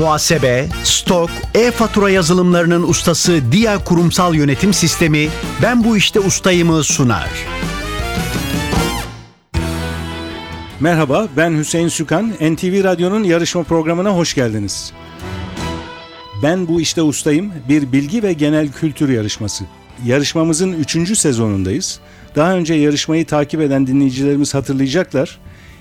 Muhasebe, 0.00 0.68
stok, 0.84 1.30
e-fatura 1.54 2.10
yazılımlarının 2.10 2.82
ustası 2.82 3.52
Dia 3.52 3.84
Kurumsal 3.84 4.34
Yönetim 4.34 4.74
Sistemi 4.74 5.28
Ben 5.62 5.84
Bu 5.84 5.96
İşte 5.96 6.20
Ustayım'ı 6.20 6.84
sunar. 6.84 7.28
Merhaba, 10.80 11.28
ben 11.36 11.58
Hüseyin 11.58 11.88
Sükan. 11.88 12.28
NTV 12.28 12.84
Radyo'nun 12.84 13.24
yarışma 13.24 13.62
programına 13.62 14.10
hoş 14.10 14.34
geldiniz. 14.34 14.92
Ben 16.42 16.68
bu 16.68 16.80
işte 16.80 17.02
ustayım, 17.02 17.52
bir 17.68 17.92
bilgi 17.92 18.22
ve 18.22 18.32
genel 18.32 18.72
kültür 18.72 19.08
yarışması. 19.08 19.64
Yarışmamızın 20.06 20.72
3. 20.72 21.18
sezonundayız. 21.18 22.00
Daha 22.36 22.52
önce 22.52 22.74
yarışmayı 22.74 23.26
takip 23.26 23.60
eden 23.60 23.86
dinleyicilerimiz 23.86 24.54
hatırlayacaklar. 24.54 25.38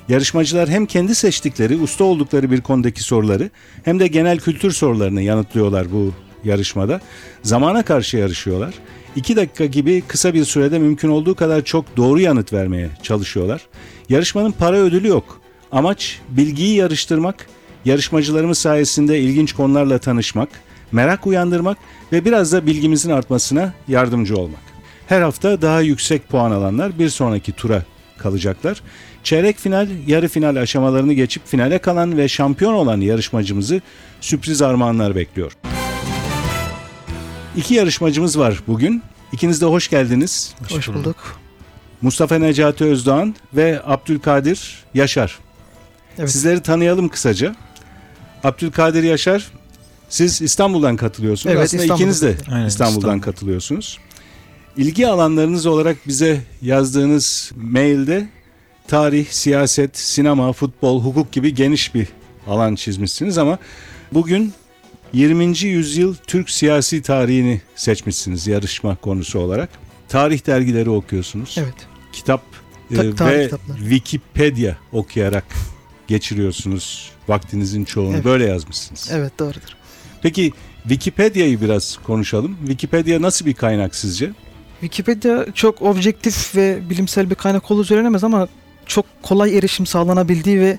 Yarışmacılar 0.10 0.70
hem 0.70 0.86
kendi 0.86 1.16
seçtikleri, 1.16 1.78
usta 1.78 2.04
oldukları 2.04 2.52
bir 2.52 2.62
konudaki 2.62 3.04
soruları 3.04 3.50
hem 3.84 4.00
de 4.00 4.08
genel 4.08 4.40
kültür 4.40 4.72
sorularını 4.72 5.22
yanıtlıyorlar 5.22 5.92
bu 5.92 6.14
yarışmada. 6.44 7.02
Zamana 7.44 7.84
karşı 7.84 8.18
yarışıyorlar. 8.18 8.74
2 9.16 9.36
dakika 9.36 9.66
gibi 9.66 10.04
kısa 10.08 10.34
bir 10.34 10.46
sürede 10.46 10.80
mümkün 10.80 11.10
olduğu 11.10 11.36
kadar 11.36 11.62
çok 11.62 11.98
doğru 11.98 12.20
yanıt 12.20 12.54
vermeye 12.54 12.90
çalışıyorlar. 13.04 13.62
Yarışmanın 14.10 14.52
para 14.52 14.78
ödülü 14.78 15.08
yok. 15.08 15.42
Amaç 15.72 16.20
bilgiyi 16.30 16.76
yarıştırmak, 16.76 17.48
yarışmacılarımız 17.86 18.58
sayesinde 18.58 19.20
ilginç 19.20 19.54
konularla 19.54 19.98
tanışmak, 19.98 20.50
merak 20.92 21.28
uyandırmak 21.28 21.78
ve 22.12 22.26
biraz 22.26 22.54
da 22.54 22.66
bilgimizin 22.66 23.12
artmasına 23.12 23.74
yardımcı 23.88 24.38
olmak. 24.38 24.62
Her 25.08 25.22
hafta 25.22 25.62
daha 25.62 25.82
yüksek 25.82 26.30
puan 26.30 26.52
alanlar 26.52 27.00
bir 27.00 27.10
sonraki 27.10 27.52
tura 27.52 27.84
kalacaklar. 28.18 28.82
Çeyrek 29.24 29.58
final, 29.58 29.88
yarı 30.08 30.28
final 30.28 30.56
aşamalarını 30.56 31.14
geçip 31.14 31.48
finale 31.48 31.78
kalan 31.80 32.18
ve 32.18 32.28
şampiyon 32.28 32.74
olan 32.74 33.02
yarışmacımızı 33.02 33.82
sürpriz 34.22 34.62
armağanlar 34.62 35.16
bekliyor. 35.16 35.52
İki 37.58 37.74
yarışmacımız 37.74 38.40
var 38.40 38.64
bugün. 38.68 39.04
İkiniz 39.32 39.62
de 39.62 39.66
hoş 39.66 39.88
geldiniz. 39.90 40.54
Hoş, 40.70 40.88
bulduk. 40.88 41.40
Mustafa 42.02 42.36
Necati 42.40 42.84
Özdoğan 42.84 43.36
ve 43.54 43.82
Abdülkadir 43.86 44.84
Yaşar. 44.94 45.40
Evet. 46.18 46.32
Sizleri 46.32 46.62
tanıyalım 46.62 47.10
kısaca. 47.10 47.56
Abdülkadir 48.44 49.04
Yaşar, 49.04 49.52
siz 50.10 50.42
İstanbul'dan 50.42 50.96
katılıyorsunuz. 50.96 51.56
Evet, 51.56 51.66
Aslında 51.66 51.94
ikiniz 51.94 52.22
de 52.22 52.36
Aynen, 52.52 52.66
İstanbul'dan 52.68 52.98
İstanbul. 53.00 53.22
katılıyorsunuz. 53.22 53.98
İlgi 54.78 55.08
alanlarınız 55.08 55.66
olarak 55.66 55.98
bize 56.08 56.42
yazdığınız 56.62 57.52
mailde 57.56 58.28
tarih, 58.90 59.26
siyaset, 59.30 59.98
sinema, 59.98 60.54
futbol, 60.54 61.04
hukuk 61.04 61.32
gibi 61.32 61.54
geniş 61.54 61.96
bir 61.96 62.08
alan 62.48 62.76
çizmişsiniz 62.76 63.38
ama 63.38 63.58
bugün 64.12 64.54
20. 65.14 65.58
yüzyıl 65.58 66.16
Türk 66.28 66.50
siyasi 66.50 67.02
tarihini 67.02 67.62
seçmişsiniz 67.76 68.48
yarışma 68.48 68.96
konusu 68.96 69.40
olarak. 69.40 69.70
Tarih 70.08 70.48
dergileri 70.48 70.90
okuyorsunuz 70.90 71.56
Evet. 71.60 71.74
kitap 72.14 72.42
e, 72.92 72.96
Ta- 72.96 73.16
tarih 73.16 73.38
ve 73.38 73.44
kitapları. 73.44 73.78
Wikipedia 73.80 74.76
okuyarak 74.92 75.46
geçiriyorsunuz 76.08 77.12
vaktinizin 77.28 77.86
çoğunu. 77.86 78.14
Evet. 78.16 78.26
Böyle 78.26 78.46
yazmışsınız. 78.46 79.10
Evet 79.12 79.40
doğrudur. 79.40 79.76
Peki 80.22 80.54
Wikipedia'yı 80.84 81.62
biraz 81.62 81.98
konuşalım. 82.04 82.58
Wikipedia 82.60 83.22
nasıl 83.22 83.46
bir 83.46 83.54
kaynak 83.54 83.96
sizce? 83.96 84.32
Wikipedia 84.82 85.46
çok 85.54 85.82
objektif 85.82 86.56
ve 86.56 86.90
bilimsel 86.90 87.30
bir 87.30 87.36
kaynak 87.36 87.72
olduğu 87.72 87.84
söylenemez 87.84 88.24
ama 88.24 88.48
çok 88.90 89.06
kolay 89.24 89.58
erişim 89.58 89.86
sağlanabildiği 89.86 90.60
ve 90.60 90.78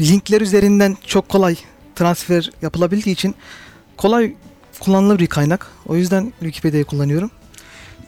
linkler 0.00 0.40
üzerinden 0.40 0.96
çok 1.06 1.28
kolay 1.28 1.56
transfer 1.94 2.50
yapılabildiği 2.62 3.14
için 3.14 3.34
kolay 3.96 4.34
kullanılır 4.80 5.18
bir 5.18 5.26
kaynak. 5.26 5.66
O 5.86 5.96
yüzden 5.96 6.32
Wikipedia'yı 6.40 6.84
kullanıyorum. 6.84 7.30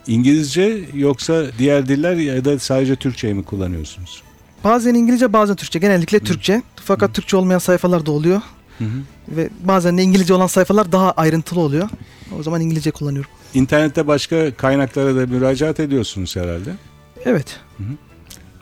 İngilizce 0.07 0.85
yoksa 0.95 1.45
diğer 1.59 1.89
diller 1.89 2.17
ya 2.17 2.45
da 2.45 2.59
sadece 2.59 2.97
Türkçeyi 2.97 3.35
mi 3.35 3.45
kullanıyorsunuz? 3.45 4.23
Bazen 4.65 4.95
İngilizce 4.95 5.33
bazen 5.33 5.57
Türkçe. 5.57 5.79
Genellikle 5.79 6.21
Türkçe. 6.21 6.63
Fakat 6.77 7.15
Türkçe 7.15 7.37
olmayan 7.37 7.59
sayfalar 7.59 8.07
da 8.07 8.13
oluyor. 8.13 8.43
Hı 8.79 8.85
hı. 8.85 8.99
Ve 9.29 9.49
bazen 9.61 9.99
de 9.99 10.03
İngilizce 10.03 10.35
olan 10.35 10.47
sayfalar 10.47 10.93
daha 10.93 11.13
ayrıntılı 11.13 11.61
oluyor. 11.61 11.89
O 12.39 12.43
zaman 12.43 12.61
İngilizce 12.61 12.91
kullanıyorum. 12.91 13.31
İnternette 13.55 14.07
başka 14.07 14.55
kaynaklara 14.55 15.17
da 15.17 15.27
müracaat 15.27 15.81
ediyorsunuz 15.81 16.37
herhalde. 16.37 16.71
Evet. 17.25 17.61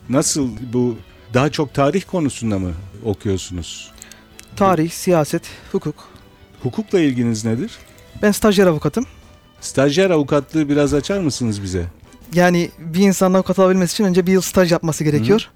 Nasıl 0.09 0.51
bu 0.73 0.97
daha 1.35 1.51
çok 1.51 1.75
tarih 1.75 2.03
konusunda 2.11 2.59
mı 2.59 2.73
okuyorsunuz? 3.05 3.93
Tarih, 4.57 4.91
siyaset, 4.91 5.43
hukuk. 5.73 5.95
Hukukla 6.63 7.01
ilginiz 7.01 7.45
nedir? 7.45 7.79
Ben 8.23 8.33
stajyer 8.33 8.67
avukatım. 8.67 9.07
Stajyer 9.61 10.11
avukatlığı 10.11 10.69
biraz 10.69 10.95
açar 10.95 11.19
mısınız 11.21 11.63
bize? 11.63 11.87
Yani 12.35 12.71
bir 12.79 13.01
insanın 13.01 13.35
avukat 13.35 13.59
olabilmesi 13.59 13.93
için 13.93 14.05
önce 14.05 14.27
bir 14.27 14.33
yıl 14.33 14.41
staj 14.41 14.73
yapması 14.73 15.05
gerekiyor. 15.05 15.51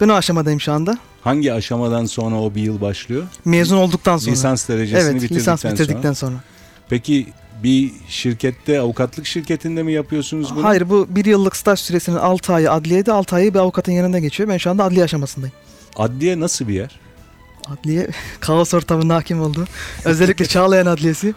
Ben 0.00 0.08
o 0.08 0.12
aşamadayım 0.12 0.60
şu 0.60 0.72
anda. 0.72 0.98
Hangi 1.22 1.52
aşamadan 1.52 2.04
sonra 2.04 2.40
o 2.40 2.54
bir 2.54 2.62
yıl 2.62 2.80
başlıyor? 2.80 3.24
Mezun 3.44 3.76
olduktan 3.76 4.16
sonra. 4.16 4.32
Lisans 4.32 4.68
derecesini 4.68 5.00
evet, 5.00 5.14
bitirdikten, 5.14 5.38
lisans 5.38 5.64
bitirdikten 5.64 6.12
sonra. 6.12 6.30
sonra. 6.30 6.42
Peki 6.88 7.26
bir 7.62 7.92
şirkette, 8.08 8.80
avukatlık 8.80 9.26
şirketinde 9.26 9.82
mi 9.82 9.92
yapıyorsunuz 9.92 10.54
bunu? 10.54 10.64
Hayır 10.64 10.90
bu 10.90 11.06
bir 11.10 11.24
yıllık 11.24 11.56
staj 11.56 11.78
süresinin 11.80 12.16
6 12.16 12.54
ayı 12.54 12.72
adliyede 12.72 13.12
6 13.12 13.36
ayı 13.36 13.54
bir 13.54 13.58
avukatın 13.58 13.92
yanında 13.92 14.18
geçiyor. 14.18 14.48
Ben 14.48 14.58
şu 14.58 14.70
anda 14.70 14.84
adliye 14.84 15.04
aşamasındayım. 15.04 15.54
Adliye 15.96 16.40
nasıl 16.40 16.68
bir 16.68 16.74
yer? 16.74 17.00
Adliye 17.68 18.08
kaos 18.40 18.74
ortamına 18.74 19.14
hakim 19.14 19.40
oldu. 19.40 19.66
Özellikle 20.04 20.46
Çağlayan 20.46 20.86
Adliyesi. 20.86 21.34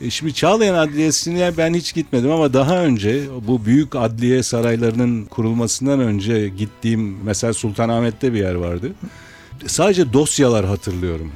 E 0.00 0.10
şimdi 0.10 0.34
Çağlayan 0.34 0.74
Adliyesi'ne 0.74 1.56
ben 1.56 1.74
hiç 1.74 1.94
gitmedim 1.94 2.30
ama 2.30 2.52
daha 2.52 2.84
önce 2.84 3.22
bu 3.46 3.64
büyük 3.64 3.96
adliye 3.96 4.42
saraylarının 4.42 5.24
kurulmasından 5.24 6.00
önce 6.00 6.48
gittiğim 6.48 7.16
mesela 7.24 7.52
Sultanahmet'te 7.52 8.32
bir 8.32 8.38
yer 8.38 8.54
vardı. 8.54 8.92
Sadece 9.66 10.12
dosyalar 10.12 10.66
hatırlıyorum. 10.66 11.32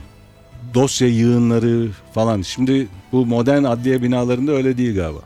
Dosya 0.74 1.08
yığınları 1.08 1.88
falan. 2.14 2.42
Şimdi 2.42 2.88
bu 3.12 3.26
modern 3.26 3.64
adliye 3.64 4.02
binalarında 4.02 4.52
öyle 4.52 4.76
değil 4.78 4.94
galiba. 4.96 5.18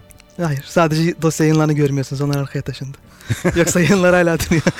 Hayır 0.42 0.64
sadece 0.66 1.22
dosya 1.22 1.46
yayınlarını 1.46 1.72
görmüyorsunuz. 1.72 2.22
Onlar 2.22 2.36
arkaya 2.38 2.62
taşındı. 2.62 2.98
Yoksa 3.56 3.80
yayınlar 3.80 4.14
hala 4.14 4.38
duruyor. 4.38 4.62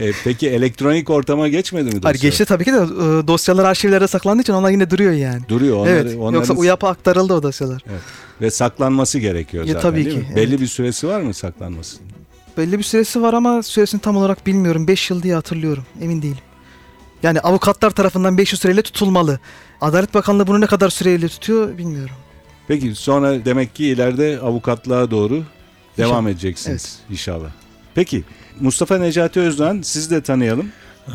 E, 0.00 0.12
peki 0.24 0.50
elektronik 0.50 1.10
ortama 1.10 1.48
geçmedi 1.48 1.84
mi 1.84 1.92
dosya? 1.92 2.08
Hayır 2.08 2.20
geçti 2.20 2.44
tabii 2.44 2.64
ki 2.64 2.72
de 2.72 2.76
e, 2.76 3.26
dosyalar 3.28 3.64
arşivlerde 3.64 4.08
saklandığı 4.08 4.42
için 4.42 4.52
onlar 4.52 4.70
yine 4.70 4.90
duruyor 4.90 5.12
yani. 5.12 5.42
Duruyor. 5.48 5.76
Onları, 5.76 5.90
evet. 5.92 6.16
onların 6.18 6.34
Yoksa 6.34 6.54
UYAP'a 6.54 6.88
aktarıldı 6.88 7.34
o 7.34 7.42
dosyalar. 7.42 7.84
ve 8.40 8.50
saklanması 8.50 9.18
gerekiyor 9.18 9.64
Ya, 9.64 9.72
zaten 9.72 9.90
tabii 9.90 10.04
değil 10.04 10.10
ki, 10.16 10.20
mi? 10.20 10.26
evet. 10.28 10.36
Belli 10.36 10.60
bir 10.60 10.66
süresi 10.66 11.08
var 11.08 11.20
mı 11.20 11.34
saklanması? 11.34 11.96
Belli 12.56 12.78
bir 12.78 12.82
süresi 12.84 13.22
var 13.22 13.34
ama 13.34 13.62
süresini 13.62 14.00
tam 14.00 14.16
olarak 14.16 14.46
bilmiyorum. 14.46 14.88
5 14.88 15.10
yıl 15.10 15.22
diye 15.22 15.34
hatırlıyorum. 15.34 15.84
Emin 16.02 16.22
değilim. 16.22 16.38
Yani 17.24 17.40
avukatlar 17.40 17.90
tarafından 17.90 18.38
5 18.38 18.52
yıl 18.52 18.58
süreyle 18.58 18.82
tutulmalı. 18.82 19.38
Adalet 19.80 20.14
Bakanlığı 20.14 20.46
bunu 20.46 20.60
ne 20.60 20.66
kadar 20.66 20.90
süreyle 20.90 21.28
tutuyor 21.28 21.78
bilmiyorum. 21.78 22.14
Peki 22.68 22.94
sonra 22.94 23.44
demek 23.44 23.74
ki 23.74 23.86
ileride 23.86 24.38
avukatlığa 24.42 25.10
doğru 25.10 25.42
devam 25.98 26.10
İnşallah. 26.10 26.30
edeceksiniz 26.30 26.98
inşallah. 27.10 27.48
Peki 27.94 28.24
Mustafa 28.60 28.98
Necati 28.98 29.40
Özdoğan 29.40 29.80
sizi 29.82 30.10
de 30.10 30.22
tanıyalım. 30.22 30.68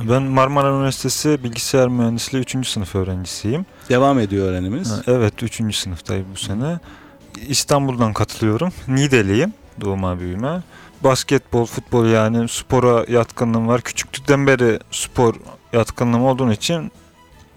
Ben 0.10 0.22
Marmara 0.24 0.76
Üniversitesi 0.76 1.44
Bilgisayar 1.44 1.88
Mühendisliği 1.88 2.44
3. 2.44 2.68
sınıf 2.68 2.96
öğrencisiyim. 2.96 3.66
Devam 3.90 4.20
ediyor 4.20 4.48
öğrenimiz. 4.48 4.94
Evet 5.08 5.44
3. 5.44 5.76
sınıftayım 5.76 6.26
bu 6.34 6.38
sene. 6.38 6.80
İstanbul'dan 7.48 8.14
katılıyorum. 8.14 8.70
Nideliyim 8.88 9.54
doğuma 9.82 10.20
büyüme. 10.20 10.64
Basketbol, 11.04 11.66
futbol 11.66 12.06
yani 12.06 12.50
spora 12.50 13.06
yatkınlığım 13.10 13.68
var. 13.68 13.82
Küçüklükten 13.82 14.48
beri 14.48 14.80
spor 14.92 15.36
yatkınlığım 15.74 16.24
olduğu 16.24 16.52
için 16.52 16.92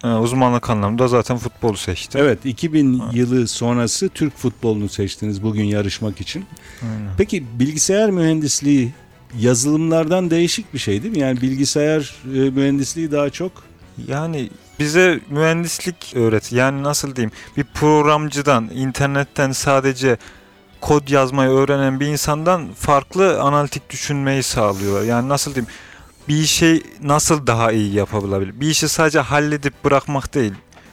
e, 0.04 0.08
uzmanlık 0.08 0.70
anlamında 0.70 1.08
zaten 1.08 1.36
futbolu 1.38 1.76
seçtim. 1.76 2.20
Evet 2.24 2.38
2000 2.46 2.98
Ha. 2.98 3.10
yılı 3.12 3.48
sonrası 3.48 4.08
Türk 4.08 4.36
futbolunu 4.36 4.88
seçtiniz 4.88 5.42
bugün 5.42 5.64
yarışmak 5.64 6.20
için. 6.20 6.44
Aynen. 6.82 7.10
Peki 7.18 7.44
bilgisayar 7.58 8.10
mühendisliği 8.10 8.92
yazılımlardan 9.38 10.30
değişik 10.30 10.74
bir 10.74 10.78
şey 10.78 11.02
değil 11.02 11.14
mi? 11.16 11.20
Yani 11.20 11.40
bilgisayar 11.40 12.14
e, 12.34 12.38
mühendisliği 12.50 13.12
daha 13.12 13.30
çok 13.30 13.52
Yani 14.08 14.50
bize 14.78 15.20
mühendislik 15.30 16.12
öğret. 16.14 16.52
Yani 16.52 16.82
nasıl 16.82 17.16
diyeyim? 17.16 17.32
Bir 17.56 17.64
programcıdan, 17.64 18.70
internetten 18.74 19.52
sadece 19.52 20.16
kod 20.80 21.08
yazmayı 21.08 21.50
öğrenen 21.50 22.00
bir 22.00 22.06
insandan 22.06 22.68
farklı 22.72 23.40
analitik 23.40 23.90
düşünmeyi 23.90 24.42
sağlıyor. 24.42 25.02
Yani 25.04 25.28
nasıl 25.28 25.54
diyeyim? 25.54 25.72
Bir 26.28 26.44
şey 26.44 26.82
nasıl 27.02 27.46
daha 27.46 27.72
iyi 27.72 27.94
yapabilir? 27.94 28.60
Bir 28.60 28.66
işi 28.68 28.88
sadece 28.88 29.20
halledip 29.20 29.84
bırakmak 29.84 30.34
değil. 30.34 30.52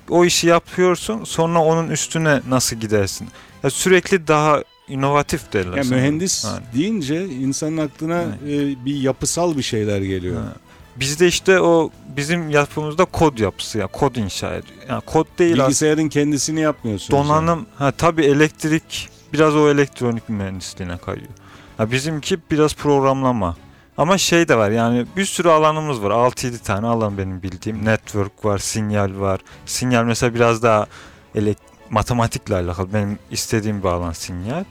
O 0.10 0.26
işi 0.26 0.48
yapıyorsun, 0.48 1.24
sonra 1.24 1.60
onun 1.64 1.90
üstüne 1.90 2.42
nasıl 2.50 2.76
gidersin? 2.76 3.28
Ya 3.64 3.70
sürekli 3.70 4.28
daha 4.28 4.64
inovatif 4.88 5.54
derler. 5.54 5.78
yani 5.78 5.86
sanırım. 5.86 6.04
mühendis 6.04 6.44
Yani. 6.46 6.64
deyince 6.74 7.26
insanın 7.30 7.78
aklına 7.78 8.22
Evet. 8.22 8.78
e, 8.80 8.86
bir 8.86 8.96
yapısal 8.96 9.58
bir 9.58 9.62
şeyler 9.64 10.02
geliyor. 10.02 10.42
Ha. 10.44 10.54
Bizde 10.96 11.28
işte 11.28 11.60
o 11.62 11.90
bizim 12.18 12.50
yapımızda 12.50 13.06
kod 13.06 13.38
yapısı 13.38 13.78
ya 13.78 13.88
kod 13.88 14.16
inşa 14.16 14.48
ediyor. 14.50 14.78
Yani 14.90 15.02
kod 15.06 15.26
değil 15.40 15.52
aslında 15.54 15.66
Bilgisayarın 15.68 16.10
kendisini 16.10 16.60
yapmıyorsunuz. 16.60 17.20
yani. 17.20 17.30
donanım 17.30 17.66
ha 17.78 17.92
tabii 17.92 18.26
elektrik 18.26 19.10
biraz 19.34 19.56
o 19.56 19.70
elektronik 19.70 20.30
mühendisliğine 20.30 20.98
kayıyor. 20.98 21.30
Ha 21.78 21.92
bizimki 21.92 22.38
biraz 22.52 22.74
programlama. 22.76 23.58
Ama 24.00 24.18
şey 24.18 24.48
de 24.48 24.58
var 24.58 24.72
yani 24.72 25.06
bir 25.18 25.26
sürü 25.26 25.50
alanımız 25.50 26.04
var. 26.04 26.12
6-7 26.12 26.60
tane 26.60 26.88
alan 26.88 27.18
benim 27.18 27.42
bildiğim. 27.44 27.86
Network 27.86 28.46
var, 28.46 28.58
sinyal 28.58 29.20
var. 29.20 29.40
Sinyal 29.66 30.04
mesela 30.04 30.34
biraz 30.34 30.64
daha 30.64 30.88
elek 31.36 31.58
matematikle 31.90 32.56
alakalı. 32.56 32.94
Benim 32.94 33.20
istediğim 33.32 33.84
bir 33.84 33.88
alan 33.88 34.12
sinyal. 34.12 34.64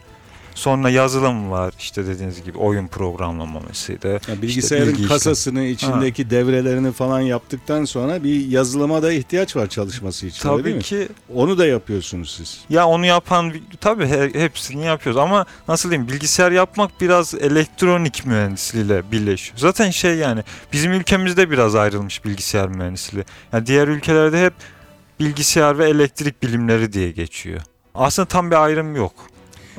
Sonra 0.58 0.90
yazılım 0.90 1.50
var. 1.50 1.74
işte 1.78 2.06
dediğiniz 2.06 2.42
gibi 2.44 2.58
oyun 2.58 2.86
programlamasıydı. 2.88 4.20
Yani 4.28 4.42
bilgisayarın 4.42 4.88
bilgi 4.88 4.96
işlem. 5.02 5.08
kasasını, 5.08 5.64
içindeki 5.64 6.30
devrelerini 6.30 6.92
falan 6.92 7.20
yaptıktan 7.20 7.84
sonra 7.84 8.24
bir 8.24 8.46
yazılıma 8.46 9.02
da 9.02 9.12
ihtiyaç 9.12 9.56
var 9.56 9.66
çalışması 9.66 10.26
için. 10.26 10.48
öyle 10.48 10.64
değil 10.64 10.76
Tabii 10.82 10.98
mi? 11.00 11.08
ki 11.08 11.12
Onu 11.34 11.58
da 11.58 11.66
yapıyorsunuz 11.66 12.30
siz. 12.36 12.60
Ya 12.70 12.86
onu 12.86 13.06
yapan 13.06 13.52
tabii 13.80 14.06
he- 14.06 14.30
hepsini 14.34 14.86
yapıyoruz 14.86 15.20
ama 15.20 15.46
nasıl 15.68 15.90
diyeyim 15.90 16.08
bilgisayar 16.08 16.52
yapmak 16.52 17.00
biraz 17.00 17.34
elektronik 17.34 18.26
mühendisliğiyle 18.26 19.12
birleşiyor. 19.12 19.58
Zaten 19.58 19.90
şey 19.90 20.14
yani 20.16 20.42
bizim 20.72 20.92
ülkemizde 20.92 21.50
biraz 21.50 21.74
ayrılmış 21.74 22.24
bilgisayar 22.24 22.68
mühendisliği. 22.68 23.24
Yani 23.52 23.66
diğer 23.66 23.88
ülkelerde 23.88 24.44
hep 24.44 24.54
bilgisayar 25.20 25.78
ve 25.78 25.88
elektrik 25.88 26.42
bilimleri 26.42 26.92
diye 26.92 27.10
geçiyor. 27.10 27.60
Aslında 27.94 28.28
tam 28.28 28.50
bir 28.50 28.64
ayrım 28.64 28.96
yok. 28.96 29.12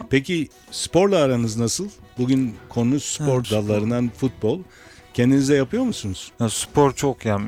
Peki 0.09 0.47
sporla 0.71 1.17
aranız 1.17 1.57
nasıl? 1.57 1.87
Bugün 2.17 2.55
konumuz 2.69 3.03
spor 3.03 3.35
Evet, 3.35 3.47
spor. 3.47 3.57
dallarından 3.57 4.09
futbol. 4.17 4.59
Kendiniz 5.13 5.49
de 5.49 5.55
yapıyor 5.55 5.83
musunuz? 5.83 6.31
Yani 6.39 6.51
spor 6.51 6.93
çok 6.93 7.25
yani 7.25 7.47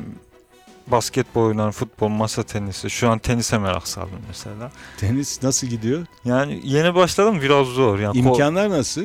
basketbol 0.87 1.41
oynar, 1.45 1.71
futbol, 1.71 2.07
masa 2.07 2.43
tenisi. 2.43 2.89
Şu 2.89 3.09
an 3.09 3.19
tenise 3.19 3.57
merak 3.57 3.87
saldım 3.87 4.19
mesela. 4.27 4.71
Tenis 4.97 5.43
nasıl 5.43 5.67
gidiyor? 5.67 6.05
Yani 6.25 6.61
yeni 6.63 6.95
başladım 6.95 7.39
biraz 7.41 7.67
zor. 7.67 7.99
Yani 7.99 8.17
İmkanlar 8.17 8.69
nasıl? 8.69 9.03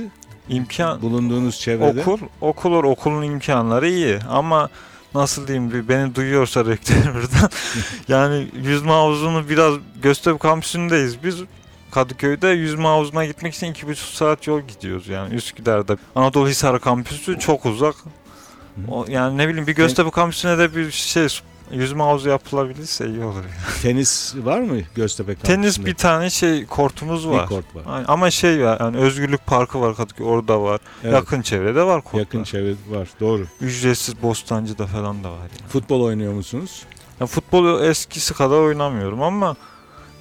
imkan 0.49 1.03
Bulunduğunuz 1.03 1.61
çevrede. 1.61 2.01
Okul, 2.01 2.19
okul 2.41 2.71
or- 2.71 2.87
okulun 2.87 3.23
imkanları 3.23 3.89
iyi 3.89 4.19
ama 4.29 4.69
nasıl 5.15 5.47
diyeyim 5.47 5.73
bir 5.73 5.89
beni 5.89 6.15
duyuyorsa 6.15 6.65
rektör 6.67 6.97
buradan 7.15 7.51
yani 8.09 8.49
yüzme 8.63 8.91
havuzunu 8.91 9.49
biraz 9.49 9.75
Göztepe 10.03 10.39
kampüsündeyiz 10.39 11.25
biz 11.25 11.37
Kadıköy'de 12.01 12.49
yüzme 12.49 12.85
havuzuna 12.85 13.25
gitmek 13.25 13.55
için 13.55 13.67
iki 13.71 13.87
buçuk 13.89 14.09
saat 14.09 14.47
yol 14.47 14.61
gidiyoruz 14.61 15.09
yani 15.09 15.35
Üsküdar'da 15.35 15.97
Anadolu 16.15 16.49
Hisar 16.49 16.81
kampüsü 16.81 17.39
çok 17.39 17.67
uzak 17.67 17.95
o, 18.89 19.05
yani 19.09 19.39
ne 19.39 19.49
bileyim 19.49 19.67
bir 19.67 19.75
Göztepe 19.75 20.11
kampüsüne 20.11 20.59
de 20.59 20.77
bir 20.77 20.91
şey 20.91 21.27
yüzme 21.71 22.03
havuzu 22.03 22.29
yapılabilirse 22.29 23.07
iyi 23.09 23.25
olur. 23.25 23.35
yani. 23.43 23.83
Tenis 23.83 24.35
var 24.37 24.61
mı 24.61 24.77
Göztepe 24.95 25.35
kampüsünde? 25.35 25.57
Tenis 25.63 25.85
bir 25.87 25.95
tane 25.95 26.31
şey 26.31 26.67
kortumuz 26.67 27.25
Bir 27.29 27.33
var. 27.33 27.49
kort 27.49 27.77
var. 27.77 27.83
Aynen. 27.87 28.05
Ama 28.09 28.31
şey 28.31 28.65
var 28.65 28.81
yani 28.81 28.97
Özgürlük 28.97 29.47
Parkı 29.47 29.81
var 29.81 29.97
Kadıköy 29.97 30.27
orada 30.27 30.63
var. 30.63 30.81
Evet, 31.05 31.15
Yakın 31.15 31.43
çevrede 31.43 31.83
var 31.83 32.03
kortlar. 32.03 32.19
yakın 32.21 32.45
çevre 32.45 32.75
var. 32.91 33.09
Doğru. 33.21 33.47
Ücretsiz 33.61 34.23
Bostancı'da 34.23 34.87
falan 34.87 35.25
da 35.25 35.31
var 35.33 35.39
yani. 35.39 35.69
Futbol 35.69 36.01
oynuyor 36.03 36.33
musunuz? 36.33 36.83
Ya 37.21 37.27
futbolu 37.27 37.85
eskisi 37.85 38.35
kadar 38.35 38.57
oynamıyorum 38.61 39.23
ama 39.23 39.57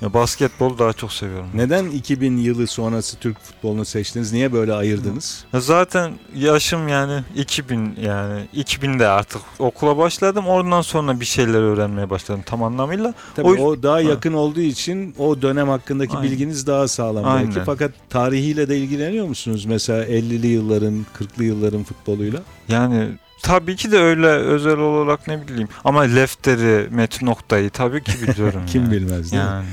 ya 0.02 0.14
basketbolu 0.14 0.80
daha 0.80 0.94
çok 0.94 1.14
seviyorum. 1.14 1.48
Neden 1.54 1.86
2000 1.86 2.38
yılı 2.38 2.68
sonrası 2.68 3.18
Türk 3.18 3.40
futbolunu 3.40 3.86
seçtiniz? 3.86 4.34
Niye 4.34 4.54
böyle 4.54 4.74
ayırdınız? 4.74 5.46
Ya 5.54 5.60
zaten 5.60 6.12
yaşım 6.36 6.88
yani 6.88 7.22
2000 7.36 7.96
yani 8.02 8.42
2000'de 8.56 9.08
artık 9.08 9.42
okula 9.60 9.98
başladım. 9.98 10.48
Oradan 10.48 10.82
sonra 10.82 11.20
bir 11.20 11.26
şeyler 11.26 11.62
öğrenmeye 11.62 12.10
başladım 12.10 12.44
tam 12.46 12.64
anlamıyla. 12.64 13.14
Tabii 13.36 13.48
O 13.48 13.66
o, 13.66 13.84
daha 13.84 13.96
Ha. 13.96 14.02
yakın 14.02 14.34
olduğu 14.34 14.62
için 14.62 15.16
o 15.18 15.42
dönem 15.42 15.70
hakkındaki 15.70 16.18
Aynen. 16.18 16.32
bilginiz 16.32 16.68
daha 16.68 16.88
sağlam 16.88 17.24
belki. 17.26 17.50
Aynen. 17.52 17.64
Fakat 17.66 17.92
tarihiyle 18.10 18.70
de 18.70 18.78
ilgileniyor 18.78 19.28
musunuz? 19.28 19.66
Mesela 19.66 20.06
50'li 20.06 20.48
yılların, 20.48 21.06
40'lı 21.20 21.44
yılların 21.44 21.84
futboluyla. 21.84 22.40
Yani 22.70 23.08
tabii 23.46 23.76
ki 23.76 23.92
de 23.92 23.98
öyle 23.98 24.28
özel 24.28 24.78
olarak 24.78 25.28
ne 25.28 25.48
bileyim 25.48 25.68
ama 25.84 26.02
Lefter'i, 26.02 26.88
Metin 26.90 27.28
Oktay'ı 27.28 27.70
tabii 27.70 28.04
ki 28.04 28.12
biliyorum. 28.22 28.62
Kim 28.68 28.84
yani. 28.84 28.92
bilmez 28.92 29.32
değil 29.32 29.44
mi? 29.44 29.50
Yani. 29.50 29.66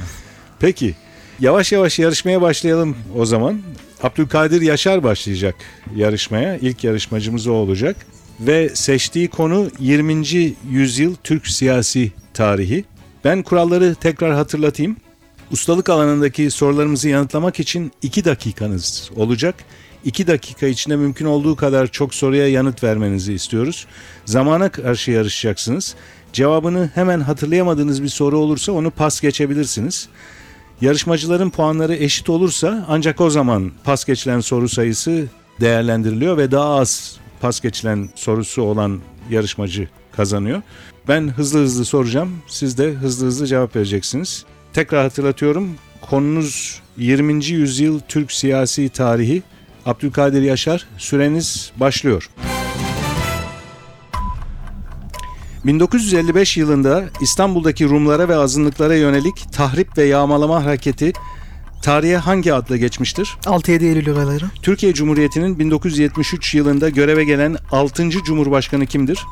Peki 0.60 0.94
yavaş 1.40 1.72
yavaş 1.72 1.98
yarışmaya 1.98 2.40
başlayalım 2.40 2.96
o 3.16 3.26
zaman. 3.26 3.60
Abdülkadir 4.02 4.60
Yaşar 4.60 5.02
başlayacak 5.02 5.54
yarışmaya. 5.96 6.56
İlk 6.56 6.84
yarışmacımız 6.84 7.46
o 7.46 7.52
olacak. 7.52 7.96
Ve 8.40 8.69
seçtiği 8.74 9.28
konu 9.28 9.70
20. 9.78 10.54
yüzyıl 10.70 11.14
Türk 11.25 11.46
siyasi 11.46 12.12
tarihi. 12.34 12.84
Ben 13.25 13.42
kuralları 13.42 13.94
tekrar 13.94 14.34
hatırlatayım. 14.34 14.96
Ustalık 15.50 15.88
alanındaki 15.88 16.50
sorularımızı 16.50 17.08
yanıtlamak 17.08 17.60
için 17.60 17.92
2 18.02 18.25
dakikanız 18.25 19.10
olacak. 19.16 19.54
2 20.04 20.26
dakika 20.26 20.66
içinde 20.66 20.96
mümkün 20.96 21.26
olduğu 21.26 21.56
kadar 21.56 21.87
çok 21.87 22.14
soruya 22.14 22.49
yanıt 22.49 22.84
vermenizi 22.84 23.32
istiyoruz. 23.32 23.87
Zamana 24.25 24.69
karşı 24.69 25.10
yarışacaksınız. 25.10 25.94
Cevabını 26.32 26.90
hemen 26.94 27.20
hatırlayamadığınız 27.20 28.02
bir 28.02 28.08
soru 28.08 28.38
olursa 28.38 28.72
onu 28.72 28.90
pas 28.90 29.20
geçebilirsiniz. 29.20 30.08
Yarışmacıların 30.81 31.50
puanları 31.50 31.94
eşit 31.94 32.31
olursa 32.31 32.87
ancak 32.88 33.20
o 33.20 33.31
zaman 33.31 33.72
pas 33.84 34.04
geçilen 34.04 34.40
soru 34.40 34.69
sayısı 34.69 35.26
değerlendiriliyor 35.60 36.37
ve 36.37 36.50
daha 36.50 36.75
az 36.75 37.16
pas 37.40 37.60
geçilen 37.60 38.08
sorusu 38.14 38.62
olan 38.62 39.00
yarışmacı 39.31 39.88
kazanıyor. 40.12 40.62
Ben 41.08 41.28
hızlı 41.28 41.60
hızlı 41.60 41.84
soracağım. 41.84 42.37
Siz 42.49 42.78
de 42.78 42.90
hızlı 42.93 43.26
hızlı 43.26 43.46
cevap 43.46 43.76
vereceksiniz. 43.76 44.44
Tekrar 44.72 45.02
hatırlatıyorum. 45.02 45.75
Konunuz 46.00 46.81
20. 46.96 47.44
yüzyıl 47.44 48.00
Türk 48.08 48.32
siyasi 48.32 48.88
tarihi. 48.88 49.43
Abdülkadir 49.87 50.43
Yaşar. 50.43 50.87
Süreniz 50.99 51.73
başlıyor. 51.76 52.31
1955 55.64 56.56
yılında 56.56 57.05
İstanbul'daki 57.20 57.88
Rumlara 57.88 58.29
ve 58.29 58.37
azınlıklara 58.37 58.94
yönelik 58.94 59.52
tahrip 59.52 59.99
ve 59.99 60.05
yağmalama 60.05 60.64
hareketi 60.64 61.12
tarihe 61.82 62.17
hangi 62.17 62.55
adla 62.55 62.76
geçmiştir? 62.76 63.37
6-7 63.44 63.84
Eylül 63.84 64.08
olayları. 64.08 64.44
Türkiye 64.62 64.94
Cumhuriyeti'nin 64.94 65.58
1973 65.58 66.55
yılında 66.55 66.88
göreve 66.88 67.25
gelen 67.25 67.56
6. 67.73 68.11
Cumhurbaşkanı 68.11 68.87
kimdir? 68.87 69.26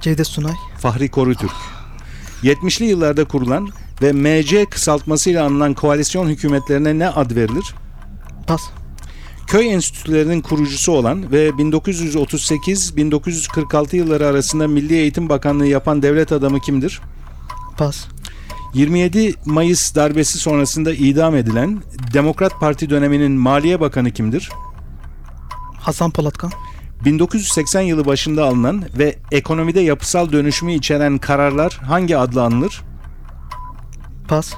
Cevdet 0.00 0.26
Sunay. 0.26 0.54
Fahri 0.78 1.08
Korutürk. 1.08 1.54
70'li 2.42 2.84
yıllarda 2.84 3.24
kurulan 3.24 3.68
ve 4.02 4.12
MC 4.12 4.64
kısaltmasıyla 4.64 5.44
anılan 5.44 5.74
koalisyon 5.74 6.28
hükümetlerine 6.28 6.98
ne 6.98 7.08
ad 7.08 7.30
verilir? 7.30 7.74
Pas. 8.46 8.62
Köy 9.46 9.72
enstitülerinin 9.72 10.40
kurucusu 10.40 10.92
olan 10.92 11.32
ve 11.32 11.48
1938-1946 11.48 13.96
yılları 13.96 14.26
arasında 14.26 14.68
Milli 14.68 14.94
Eğitim 14.94 15.28
Bakanlığı 15.28 15.66
yapan 15.66 16.02
devlet 16.02 16.32
adamı 16.32 16.60
kimdir? 16.60 17.00
Pas. 17.76 18.06
27 18.74 19.34
Mayıs 19.44 19.94
darbesi 19.94 20.38
sonrasında 20.38 20.92
idam 20.92 21.36
edilen 21.36 21.82
Demokrat 22.12 22.60
Parti 22.60 22.90
döneminin 22.90 23.32
Maliye 23.32 23.80
Bakanı 23.80 24.10
kimdir? 24.10 24.50
Hasan 25.80 26.10
Polatkan. 26.10 26.50
1980 27.04 27.80
yılı 27.80 28.06
başında 28.06 28.44
alınan 28.44 28.84
ve 28.98 29.18
ekonomide 29.32 29.80
yapısal 29.80 30.32
dönüşümü 30.32 30.72
içeren 30.72 31.18
kararlar 31.18 31.72
hangi 31.72 32.18
adla 32.18 32.42
anılır? 32.42 32.82
Pas. 34.28 34.54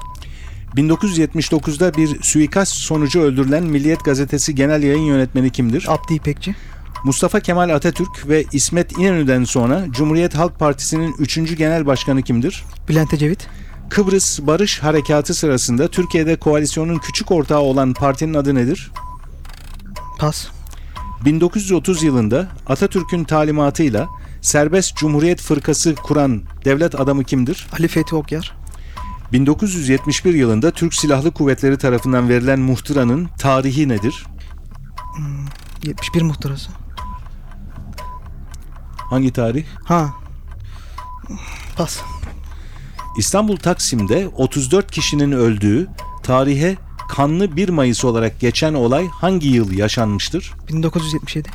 1979'da 0.75 1.93
bir 1.93 2.23
suikast 2.23 2.73
sonucu 2.73 3.21
öldürülen 3.21 3.63
Milliyet 3.63 4.05
Gazetesi 4.05 4.55
Genel 4.55 4.83
Yayın 4.83 5.03
Yönetmeni 5.03 5.49
kimdir? 5.49 5.85
Abdi 5.87 6.13
İpekçi. 6.13 6.55
Mustafa 7.03 7.39
Kemal 7.39 7.69
Atatürk 7.69 8.27
ve 8.27 8.45
İsmet 8.51 8.97
İnönü'den 8.97 9.43
sonra 9.43 9.85
Cumhuriyet 9.91 10.35
Halk 10.35 10.59
Partisi'nin 10.59 11.15
3. 11.19 11.57
Genel 11.57 11.85
Başkanı 11.85 12.21
kimdir? 12.21 12.63
Bülent 12.89 13.13
Ecevit. 13.13 13.47
Kıbrıs 13.89 14.39
Barış 14.39 14.79
Harekatı 14.79 15.33
sırasında 15.33 15.87
Türkiye'de 15.87 16.35
koalisyonun 16.35 16.97
küçük 16.97 17.31
ortağı 17.31 17.59
olan 17.59 17.93
partinin 17.93 18.33
adı 18.33 18.55
nedir? 18.55 18.91
Pas. 20.19 20.47
1930 21.25 22.03
yılında 22.03 22.47
Atatürk'ün 22.67 23.23
talimatıyla 23.23 24.07
Serbest 24.41 24.95
Cumhuriyet 24.97 25.41
Fırkası 25.41 25.95
kuran 25.95 26.41
devlet 26.65 26.99
adamı 26.99 27.23
kimdir? 27.23 27.67
Ali 27.79 27.87
Fethi 27.87 28.15
Okyar. 28.15 28.57
1971 29.31 30.33
yılında 30.33 30.71
Türk 30.71 30.93
Silahlı 30.93 31.31
Kuvvetleri 31.31 31.77
tarafından 31.77 32.29
verilen 32.29 32.59
muhtıranın 32.59 33.29
tarihi 33.39 33.89
nedir? 33.89 34.25
71 35.83 36.21
muhtırası. 36.21 36.69
Hangi 38.97 39.33
tarih? 39.33 39.65
Ha. 39.85 40.13
Pas. 41.75 41.99
İstanbul 43.17 43.57
Taksim'de 43.57 44.27
34 44.27 44.91
kişinin 44.91 45.31
öldüğü 45.31 45.87
tarihe 46.23 46.77
kanlı 47.09 47.55
1 47.55 47.69
Mayıs 47.69 48.05
olarak 48.05 48.39
geçen 48.39 48.73
olay 48.73 49.07
hangi 49.07 49.47
yıl 49.47 49.71
yaşanmıştır? 49.71 50.53
1977. 50.67 51.49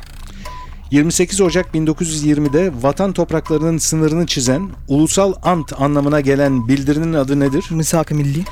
28 0.93 1.41
Ocak 1.41 1.75
1920'de 1.75 2.71
vatan 2.81 3.13
topraklarının 3.13 3.77
sınırını 3.77 4.25
çizen 4.25 4.69
ulusal 4.87 5.33
ant 5.43 5.81
anlamına 5.81 6.21
gelen 6.21 6.67
bildirinin 6.67 7.13
adı 7.13 7.39
nedir? 7.39 7.65
Misak-ı 7.71 8.15
Milli. 8.15 8.43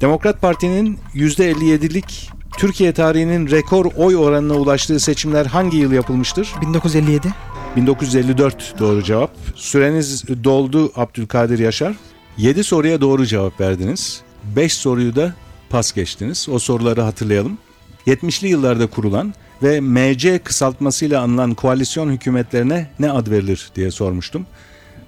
Demokrat 0.00 0.40
Parti'nin 0.40 0.98
%57'lik 1.14 2.30
Türkiye 2.58 2.92
tarihinin 2.92 3.50
rekor 3.50 3.86
oy 3.96 4.16
oranına 4.16 4.54
ulaştığı 4.54 5.00
seçimler 5.00 5.46
hangi 5.46 5.76
yıl 5.76 5.92
yapılmıştır? 5.92 6.54
1957. 6.62 7.28
1954 7.76 8.74
doğru 8.78 9.02
cevap. 9.02 9.30
Süreniz 9.54 10.24
doldu 10.44 10.92
Abdülkadir 10.96 11.58
Yaşar. 11.58 11.94
7 12.38 12.64
soruya 12.64 13.00
doğru 13.00 13.26
cevap 13.26 13.60
verdiniz. 13.60 14.22
5 14.56 14.74
soruyu 14.74 15.16
da 15.16 15.34
pas 15.70 15.92
geçtiniz. 15.92 16.48
O 16.52 16.58
soruları 16.58 17.00
hatırlayalım. 17.00 17.58
70'li 18.06 18.48
yıllarda 18.48 18.86
kurulan 18.86 19.34
ve 19.62 19.80
MC 19.80 20.38
kısaltmasıyla 20.38 21.22
anılan 21.22 21.54
koalisyon 21.54 22.12
hükümetlerine 22.12 22.90
ne 22.98 23.10
ad 23.10 23.30
verilir 23.30 23.70
diye 23.76 23.90
sormuştum. 23.90 24.46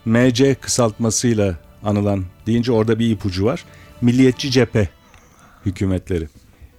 MC 0.04 0.54
kısaltmasıyla 0.54 1.54
anılan 1.84 2.24
deyince 2.46 2.72
orada 2.72 2.98
bir 2.98 3.10
ipucu 3.10 3.44
var. 3.44 3.64
Milliyetçi 4.00 4.50
cephe 4.50 4.88
hükümetleri. 5.66 6.28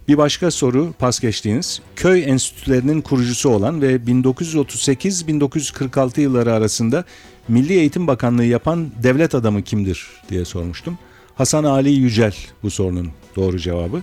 Bir 0.08 0.18
başka 0.18 0.50
soru 0.50 0.94
pas 0.98 1.20
geçtiğiniz 1.20 1.80
köy 1.96 2.24
enstitülerinin 2.24 3.00
kurucusu 3.00 3.48
olan 3.48 3.82
ve 3.82 3.96
1938-1946 3.96 6.20
yılları 6.20 6.52
arasında 6.52 7.04
Milli 7.48 7.72
Eğitim 7.72 8.06
Bakanlığı 8.06 8.44
yapan 8.44 8.90
devlet 9.02 9.34
adamı 9.34 9.62
kimdir 9.62 10.06
diye 10.28 10.44
sormuştum. 10.44 10.98
Hasan 11.34 11.64
Ali 11.64 11.90
Yücel 11.90 12.34
bu 12.62 12.70
sorunun 12.70 13.10
doğru 13.36 13.58
cevabı. 13.58 14.02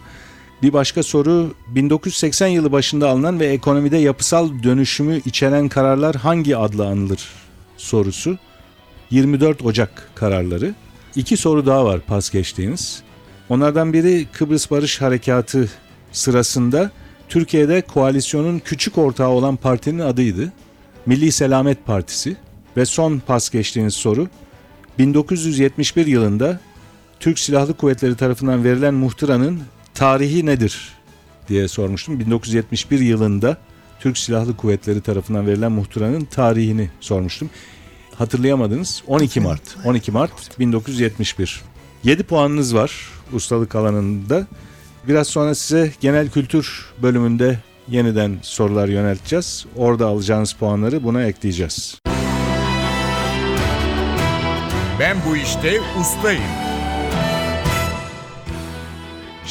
Bir 0.61 0.73
başka 0.73 1.03
soru 1.03 1.53
1980 1.67 2.47
yılı 2.47 2.71
başında 2.71 3.09
alınan 3.09 3.39
ve 3.39 3.47
ekonomide 3.47 3.97
yapısal 3.97 4.63
dönüşümü 4.63 5.21
içeren 5.25 5.69
kararlar 5.69 6.15
hangi 6.15 6.57
adla 6.57 6.87
anılır 6.87 7.29
sorusu. 7.77 8.37
24 9.11 9.65
Ocak 9.65 10.09
kararları. 10.15 10.75
İki 11.15 11.37
soru 11.37 11.65
daha 11.65 11.85
var 11.85 11.99
pas 11.99 12.29
geçtiğiniz. 12.29 13.03
Onlardan 13.49 13.93
biri 13.93 14.27
Kıbrıs 14.33 14.71
Barış 14.71 15.01
Harekatı 15.01 15.69
sırasında 16.11 16.91
Türkiye'de 17.29 17.81
koalisyonun 17.81 18.59
küçük 18.59 18.97
ortağı 18.97 19.29
olan 19.29 19.55
partinin 19.55 19.99
adıydı. 19.99 20.53
Milli 21.05 21.31
Selamet 21.31 21.85
Partisi 21.85 22.37
ve 22.77 22.85
son 22.85 23.19
pas 23.19 23.49
geçtiğiniz 23.49 23.93
soru 23.93 24.27
1971 24.99 26.05
yılında 26.05 26.59
Türk 27.19 27.39
Silahlı 27.39 27.73
Kuvvetleri 27.73 28.15
tarafından 28.15 28.63
verilen 28.63 28.93
muhtıranın 28.93 29.61
tarihi 29.93 30.45
nedir 30.45 30.93
diye 31.49 31.67
sormuştum. 31.67 32.19
1971 32.19 32.99
yılında 32.99 33.57
Türk 33.99 34.17
Silahlı 34.17 34.57
Kuvvetleri 34.57 35.01
tarafından 35.01 35.47
verilen 35.47 35.71
muhtıranın 35.71 36.25
tarihini 36.25 36.89
sormuştum. 36.99 37.49
Hatırlayamadınız. 38.15 39.03
12 39.07 39.39
Mart. 39.39 39.61
12 39.85 40.11
Mart 40.11 40.59
1971. 40.59 41.61
7 42.03 42.23
puanınız 42.23 42.75
var 42.75 43.09
ustalık 43.33 43.75
alanında. 43.75 44.47
Biraz 45.07 45.27
sonra 45.27 45.55
size 45.55 45.91
genel 46.01 46.29
kültür 46.29 46.85
bölümünde 47.01 47.59
yeniden 47.87 48.37
sorular 48.41 48.87
yönelteceğiz. 48.87 49.65
Orada 49.77 50.07
alacağınız 50.07 50.53
puanları 50.53 51.03
buna 51.03 51.23
ekleyeceğiz. 51.23 52.01
Ben 54.99 55.17
bu 55.29 55.37
işte 55.37 55.79
ustayım. 56.01 56.70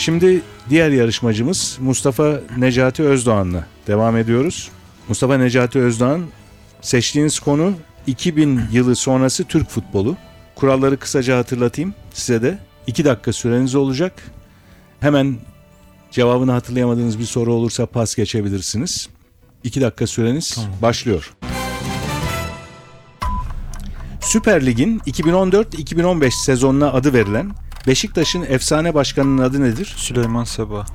Şimdi 0.00 0.42
diğer 0.70 0.90
yarışmacımız 0.90 1.78
Mustafa 1.80 2.40
Necati 2.58 3.02
Özdoğan'la 3.02 3.66
devam 3.86 4.16
ediyoruz. 4.16 4.70
Mustafa 5.08 5.38
Necati 5.38 5.78
Özdoğan 5.78 6.26
seçtiğiniz 6.80 7.40
konu 7.40 7.72
2000 8.06 8.60
yılı 8.72 8.96
sonrası 8.96 9.44
Türk 9.44 9.68
futbolu. 9.68 10.16
Kuralları 10.54 10.96
kısaca 10.96 11.38
hatırlatayım 11.38 11.94
size 12.12 12.42
de. 12.42 12.58
2 12.86 13.04
dakika 13.04 13.32
süreniz 13.32 13.74
olacak. 13.74 14.22
Hemen 15.00 15.36
cevabını 16.10 16.52
hatırlayamadığınız 16.52 17.18
bir 17.18 17.24
soru 17.24 17.52
olursa 17.52 17.86
pas 17.86 18.14
geçebilirsiniz. 18.14 19.08
2 19.64 19.80
dakika 19.80 20.06
süreniz 20.06 20.58
başlıyor. 20.82 21.34
Süper 24.20 24.66
Lig'in 24.66 24.98
2014-2015 24.98 26.44
sezonuna 26.44 26.92
adı 26.92 27.12
verilen 27.12 27.50
Beşiktaş'ın 27.86 28.46
efsane 28.48 28.94
başkanının 28.94 29.42
adı 29.42 29.62
nedir? 29.62 29.94
Süleyman 29.96 30.44
Seba. 30.44 30.86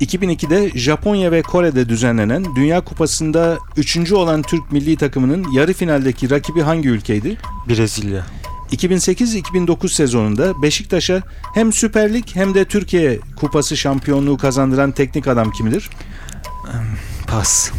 2002'de 0.00 0.78
Japonya 0.78 1.32
ve 1.32 1.42
Kore'de 1.42 1.88
düzenlenen 1.88 2.56
Dünya 2.56 2.80
Kupası'nda 2.80 3.58
3. 3.76 4.12
olan 4.12 4.42
Türk 4.42 4.72
milli 4.72 4.96
takımının 4.96 5.52
yarı 5.52 5.72
finaldeki 5.72 6.30
rakibi 6.30 6.62
hangi 6.62 6.88
ülkeydi? 6.88 7.38
Brezilya. 7.68 8.26
2008-2009 8.72 9.88
sezonunda 9.88 10.62
Beşiktaş'a 10.62 11.22
hem 11.54 11.72
Süper 11.72 12.14
Lig 12.14 12.24
hem 12.34 12.54
de 12.54 12.64
Türkiye 12.64 13.20
Kupası 13.36 13.76
şampiyonluğu 13.76 14.36
kazandıran 14.36 14.92
teknik 14.92 15.26
adam 15.26 15.52
kimdir? 15.52 15.90
Pas. 17.26 17.70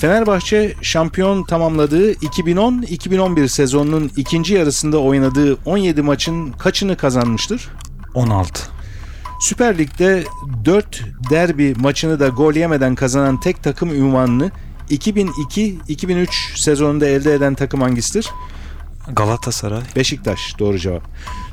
Fenerbahçe 0.00 0.74
şampiyon 0.82 1.44
tamamladığı 1.44 2.12
2010-2011 2.12 3.48
sezonunun 3.48 4.10
ikinci 4.16 4.54
yarısında 4.54 4.98
oynadığı 4.98 5.54
17 5.64 6.02
maçın 6.02 6.52
kaçını 6.52 6.96
kazanmıştır? 6.96 7.68
16. 8.14 8.62
Süper 9.40 9.78
Lig'de 9.78 10.24
4 10.64 11.02
derbi 11.30 11.74
maçını 11.78 12.20
da 12.20 12.28
gol 12.28 12.54
yemeden 12.54 12.94
kazanan 12.94 13.40
tek 13.40 13.62
takım 13.62 13.90
ünvanını 13.90 14.50
2002-2003 14.90 16.28
sezonunda 16.56 17.06
elde 17.06 17.34
eden 17.34 17.54
takım 17.54 17.80
hangisidir? 17.80 18.30
Galatasaray. 19.08 19.82
Beşiktaş 19.96 20.58
doğru 20.58 20.78
cevap. 20.78 21.02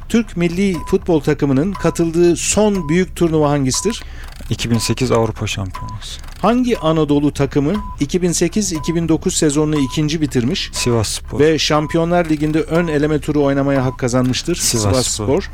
Türk 0.10 0.38
milli 0.38 0.78
futbol 0.88 1.20
takımının 1.20 1.74
katıldığı 1.74 2.36
son 2.36 2.90
büyük 2.90 3.16
turnuva 3.16 3.50
hangisidir? 3.50 4.04
2008 4.50 5.12
Avrupa 5.12 5.48
Şampiyonası. 5.48 6.22
Hangi 6.42 6.78
Anadolu 6.80 7.34
takımı 7.34 7.74
2008-2009 8.02 9.32
sezonunu 9.32 9.80
ikinci 9.80 10.22
bitirmiş 10.22 10.70
Sivas 10.74 11.08
Spor. 11.10 11.40
ve 11.40 11.60
Şampiyonlar 11.60 12.30
Ligi'nde 12.30 12.62
ön 12.62 12.88
eleme 12.88 13.20
turu 13.20 13.44
oynamaya 13.44 13.86
hak 13.86 14.00
kazanmıştır? 14.00 14.56
Sivasspor. 14.56 15.50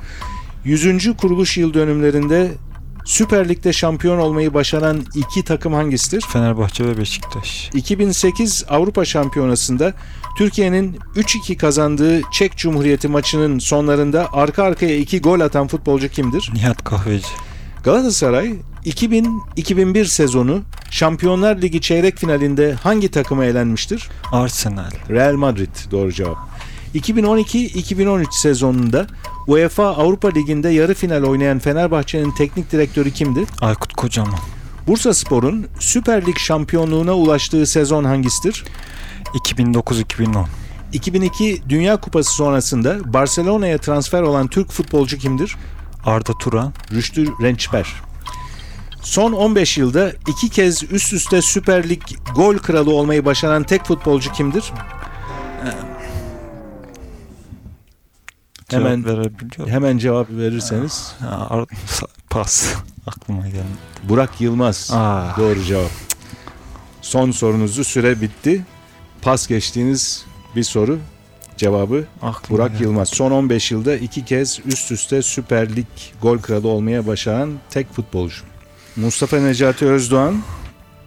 100. 0.65 1.17
kuruluş 1.17 1.57
yıl 1.57 1.73
dönümlerinde 1.73 2.51
Süper 3.05 3.49
Lig'de 3.49 3.73
şampiyon 3.73 4.17
olmayı 4.17 4.53
başaran 4.53 5.05
iki 5.15 5.43
takım 5.43 5.73
hangisidir? 5.73 6.21
Fenerbahçe 6.21 6.85
ve 6.85 6.97
Beşiktaş. 6.97 7.69
2008 7.73 8.65
Avrupa 8.69 9.05
Şampiyonası'nda 9.05 9.93
Türkiye'nin 10.37 10.99
3-2 11.15 11.57
kazandığı 11.57 12.21
Çek 12.31 12.57
Cumhuriyeti 12.57 13.07
maçının 13.07 13.59
sonlarında 13.59 14.27
arka 14.33 14.63
arkaya 14.63 14.97
iki 14.97 15.21
gol 15.21 15.39
atan 15.39 15.67
futbolcu 15.67 16.09
kimdir? 16.09 16.51
Nihat 16.53 16.83
Kahveci. 16.83 17.27
Galatasaray 17.83 18.53
2000-2001 18.85 20.05
sezonu 20.05 20.61
Şampiyonlar 20.91 21.61
Ligi 21.61 21.81
çeyrek 21.81 22.17
finalinde 22.17 22.73
hangi 22.73 23.11
takıma 23.11 23.45
elenmiştir? 23.45 24.09
Arsenal. 24.31 24.91
Real 25.09 25.33
Madrid 25.33 25.91
doğru 25.91 26.11
cevap. 26.13 26.37
2012-2013 26.95 28.25
sezonunda 28.31 29.07
UEFA 29.47 29.85
Avrupa 29.85 30.29
Ligi'nde 30.29 30.69
yarı 30.69 30.93
final 30.93 31.23
oynayan 31.23 31.59
Fenerbahçe'nin 31.59 32.31
teknik 32.31 32.71
direktörü 32.71 33.11
kimdi? 33.11 33.45
Aykut 33.61 33.93
Kocaman. 33.93 34.39
Bursa 34.87 35.13
Spor'un 35.13 35.67
Süper 35.79 36.27
Lig 36.27 36.37
şampiyonluğuna 36.37 37.13
ulaştığı 37.13 37.65
sezon 37.65 38.03
hangisidir? 38.03 38.63
2009-2010. 39.25 40.45
2002 40.93 41.61
Dünya 41.69 41.97
Kupası 41.97 42.33
sonrasında 42.33 43.13
Barcelona'ya 43.13 43.77
transfer 43.77 44.21
olan 44.21 44.47
Türk 44.47 44.71
futbolcu 44.71 45.17
kimdir? 45.17 45.55
Arda 46.05 46.33
Turan. 46.37 46.73
Rüştü 46.91 47.27
Rençber. 47.41 47.93
Son 49.01 49.31
15 49.31 49.77
yılda 49.77 50.11
iki 50.27 50.49
kez 50.49 50.83
üst 50.91 51.13
üste 51.13 51.41
Süper 51.41 51.89
Lig 51.89 52.01
gol 52.35 52.57
kralı 52.57 52.93
olmayı 52.95 53.25
başaran 53.25 53.63
tek 53.63 53.85
futbolcu 53.85 54.31
kimdir? 54.31 54.63
Cevap 58.73 58.85
Hemen- 58.85 59.05
verebiliyor. 59.05 59.67
Hemen 59.67 59.97
cevap 59.97 60.29
verirseniz. 60.29 61.15
Pas. 62.29 62.75
Aklıma 63.07 63.47
geldi. 63.47 63.63
Burak 64.03 64.41
Yılmaz. 64.41 64.89
Aa. 64.93 65.37
Doğru 65.37 65.63
cevap. 65.63 65.91
Son 67.01 67.31
sorunuzu 67.31 67.83
süre 67.83 68.21
bitti. 68.21 68.65
Pas 69.21 69.47
geçtiğiniz 69.47 70.25
bir 70.55 70.63
soru 70.63 70.99
cevabı 71.57 72.05
Aklıma 72.21 72.59
Burak 72.59 72.71
geldi. 72.71 72.83
Yılmaz. 72.83 73.09
Son 73.09 73.31
15 73.31 73.71
yılda 73.71 73.95
iki 73.95 74.25
kez 74.25 74.59
üst 74.65 74.91
üste 74.91 75.21
Süper 75.21 75.75
Lig 75.75 75.85
gol 76.21 76.37
kralı 76.37 76.67
olmaya 76.67 77.07
başaran 77.07 77.53
tek 77.69 77.93
futbolcu. 77.93 78.41
Mustafa 78.95 79.37
Necati 79.37 79.85
Özdoğan 79.85 80.41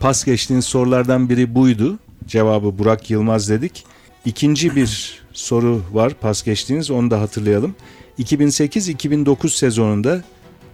pas 0.00 0.24
geçtiğiniz 0.24 0.64
sorulardan 0.64 1.28
biri 1.28 1.54
buydu. 1.54 1.98
Cevabı 2.26 2.78
Burak 2.78 3.10
Yılmaz 3.10 3.50
dedik. 3.50 3.84
İkinci 4.24 4.76
bir 4.76 5.22
soru 5.36 5.82
var 5.92 6.14
pas 6.14 6.42
geçtiğiniz 6.42 6.90
onu 6.90 7.10
da 7.10 7.20
hatırlayalım. 7.20 7.74
2008-2009 8.18 9.48
sezonunda 9.48 10.22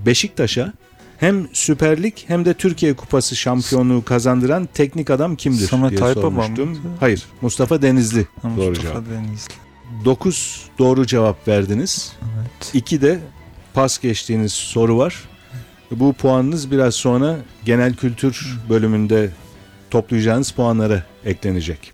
Beşiktaş'a 0.06 0.72
Hem 1.18 1.46
Süper 1.52 2.02
Lig 2.02 2.14
hem 2.26 2.44
de 2.44 2.54
Türkiye 2.54 2.94
Kupası 2.94 3.36
şampiyonluğu 3.36 4.04
kazandıran 4.04 4.68
teknik 4.74 5.10
adam 5.10 5.36
kimdir 5.36 5.66
Samet 5.66 5.90
diye 5.90 6.02
Aybaba 6.02 6.20
sormuştum. 6.20 6.68
mıydı? 6.68 6.80
Hayır, 7.00 7.22
Mustafa 7.40 7.82
Denizli 7.82 8.26
Ha, 8.42 8.48
doğru 8.56 8.68
Mustafa 8.68 8.88
cevap. 8.88 9.10
Denizli. 9.10 9.54
9 10.04 10.66
doğru 10.78 11.06
cevap 11.06 11.48
verdiniz. 11.48 12.12
Evet. 12.22 12.74
2 12.74 13.00
de 13.02 13.18
pas 13.74 13.98
geçtiğiniz 14.00 14.52
soru 14.52 14.98
var. 14.98 15.24
Bu 15.90 16.12
puanınız 16.12 16.70
biraz 16.70 16.94
sonra 16.94 17.36
genel 17.64 17.94
kültür 17.94 18.58
bölümünde 18.68 19.30
toplayacağınız 19.90 20.50
puanlara 20.50 21.02
eklenecek. 21.24 21.92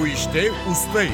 Bu 0.00 0.06
işte 0.06 0.50
ustayım. 0.70 1.12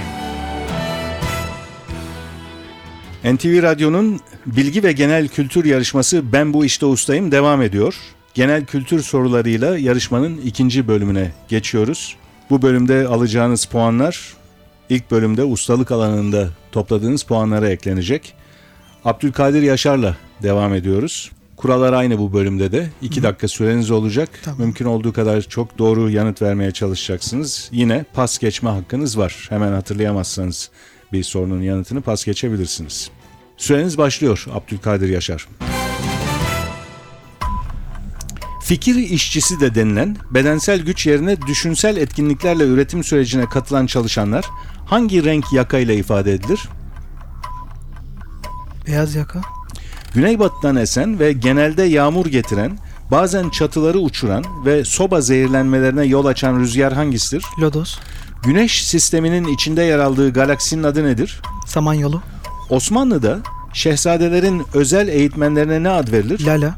NTV 3.24 3.62
Radyo'nun 3.62 4.20
bilgi 4.46 4.82
ve 4.82 4.92
genel 4.92 5.28
kültür 5.28 5.64
yarışması 5.64 6.32
Ben 6.32 6.52
Bu 6.52 6.64
İşte 6.64 6.86
Ustayım 6.86 7.32
devam 7.32 7.62
ediyor. 7.62 7.94
Genel 8.34 8.64
kültür 8.64 9.02
sorularıyla 9.02 9.78
yarışmanın 9.78 10.36
ikinci 10.36 10.88
bölümüne 10.88 11.32
geçiyoruz. 11.48 12.16
Bu 12.50 12.62
bölümde 12.62 13.06
alacağınız 13.06 13.64
puanlar 13.64 14.34
ilk 14.90 15.10
bölümde 15.10 15.44
ustalık 15.44 15.90
alanında 15.90 16.48
topladığınız 16.72 17.22
puanlara 17.22 17.68
eklenecek. 17.68 18.34
Abdülkadir 19.04 19.62
Yaşar'la 19.62 20.16
devam 20.42 20.74
ediyoruz. 20.74 21.30
Kurallar 21.56 21.92
aynı 21.92 22.18
bu 22.18 22.32
bölümde 22.32 22.72
de. 22.72 22.90
2 23.02 23.22
dakika 23.22 23.48
süreniz 23.48 23.90
olacak. 23.90 24.28
Tamam. 24.44 24.60
Mümkün 24.60 24.84
olduğu 24.84 25.12
kadar 25.12 25.42
çok 25.42 25.78
doğru 25.78 26.10
yanıt 26.10 26.42
vermeye 26.42 26.70
çalışacaksınız. 26.70 27.68
Yine 27.72 28.04
pas 28.14 28.38
geçme 28.38 28.70
hakkınız 28.70 29.18
var. 29.18 29.46
Hemen 29.48 29.72
hatırlayamazsanız 29.72 30.70
bir 31.12 31.22
sorunun 31.22 31.62
yanıtını 31.62 32.00
pas 32.00 32.24
geçebilirsiniz. 32.24 33.10
Süreniz 33.56 33.98
başlıyor 33.98 34.46
Abdülkadir 34.52 35.08
Yaşar. 35.08 35.48
Fikir 38.62 38.94
işçisi 38.94 39.60
de 39.60 39.74
denilen 39.74 40.16
bedensel 40.30 40.80
güç 40.80 41.06
yerine 41.06 41.42
düşünsel 41.42 41.96
etkinliklerle 41.96 42.64
üretim 42.64 43.04
sürecine 43.04 43.46
katılan 43.46 43.86
çalışanlar 43.86 44.44
hangi 44.86 45.24
renk 45.24 45.52
yakayla 45.52 45.94
ifade 45.94 46.32
edilir? 46.32 46.68
Beyaz 48.86 49.14
yaka. 49.14 49.55
Güneybatıdan 50.16 50.76
esen 50.76 51.18
ve 51.18 51.32
genelde 51.32 51.82
yağmur 51.82 52.26
getiren, 52.26 52.78
bazen 53.10 53.50
çatıları 53.50 53.98
uçuran 53.98 54.44
ve 54.64 54.84
soba 54.84 55.20
zehirlenmelerine 55.20 56.04
yol 56.04 56.26
açan 56.26 56.60
rüzgar 56.60 56.92
hangisidir? 56.92 57.44
Lodos. 57.60 57.98
Güneş 58.42 58.86
sisteminin 58.86 59.44
içinde 59.54 59.82
yer 59.82 59.98
aldığı 59.98 60.32
galaksinin 60.32 60.82
adı 60.82 61.04
nedir? 61.04 61.42
Samanyolu. 61.66 62.22
Osmanlı'da 62.70 63.38
şehzadelerin 63.72 64.62
özel 64.74 65.08
eğitmenlerine 65.08 65.82
ne 65.82 65.88
ad 65.88 66.12
verilir? 66.12 66.46
Lala. 66.46 66.74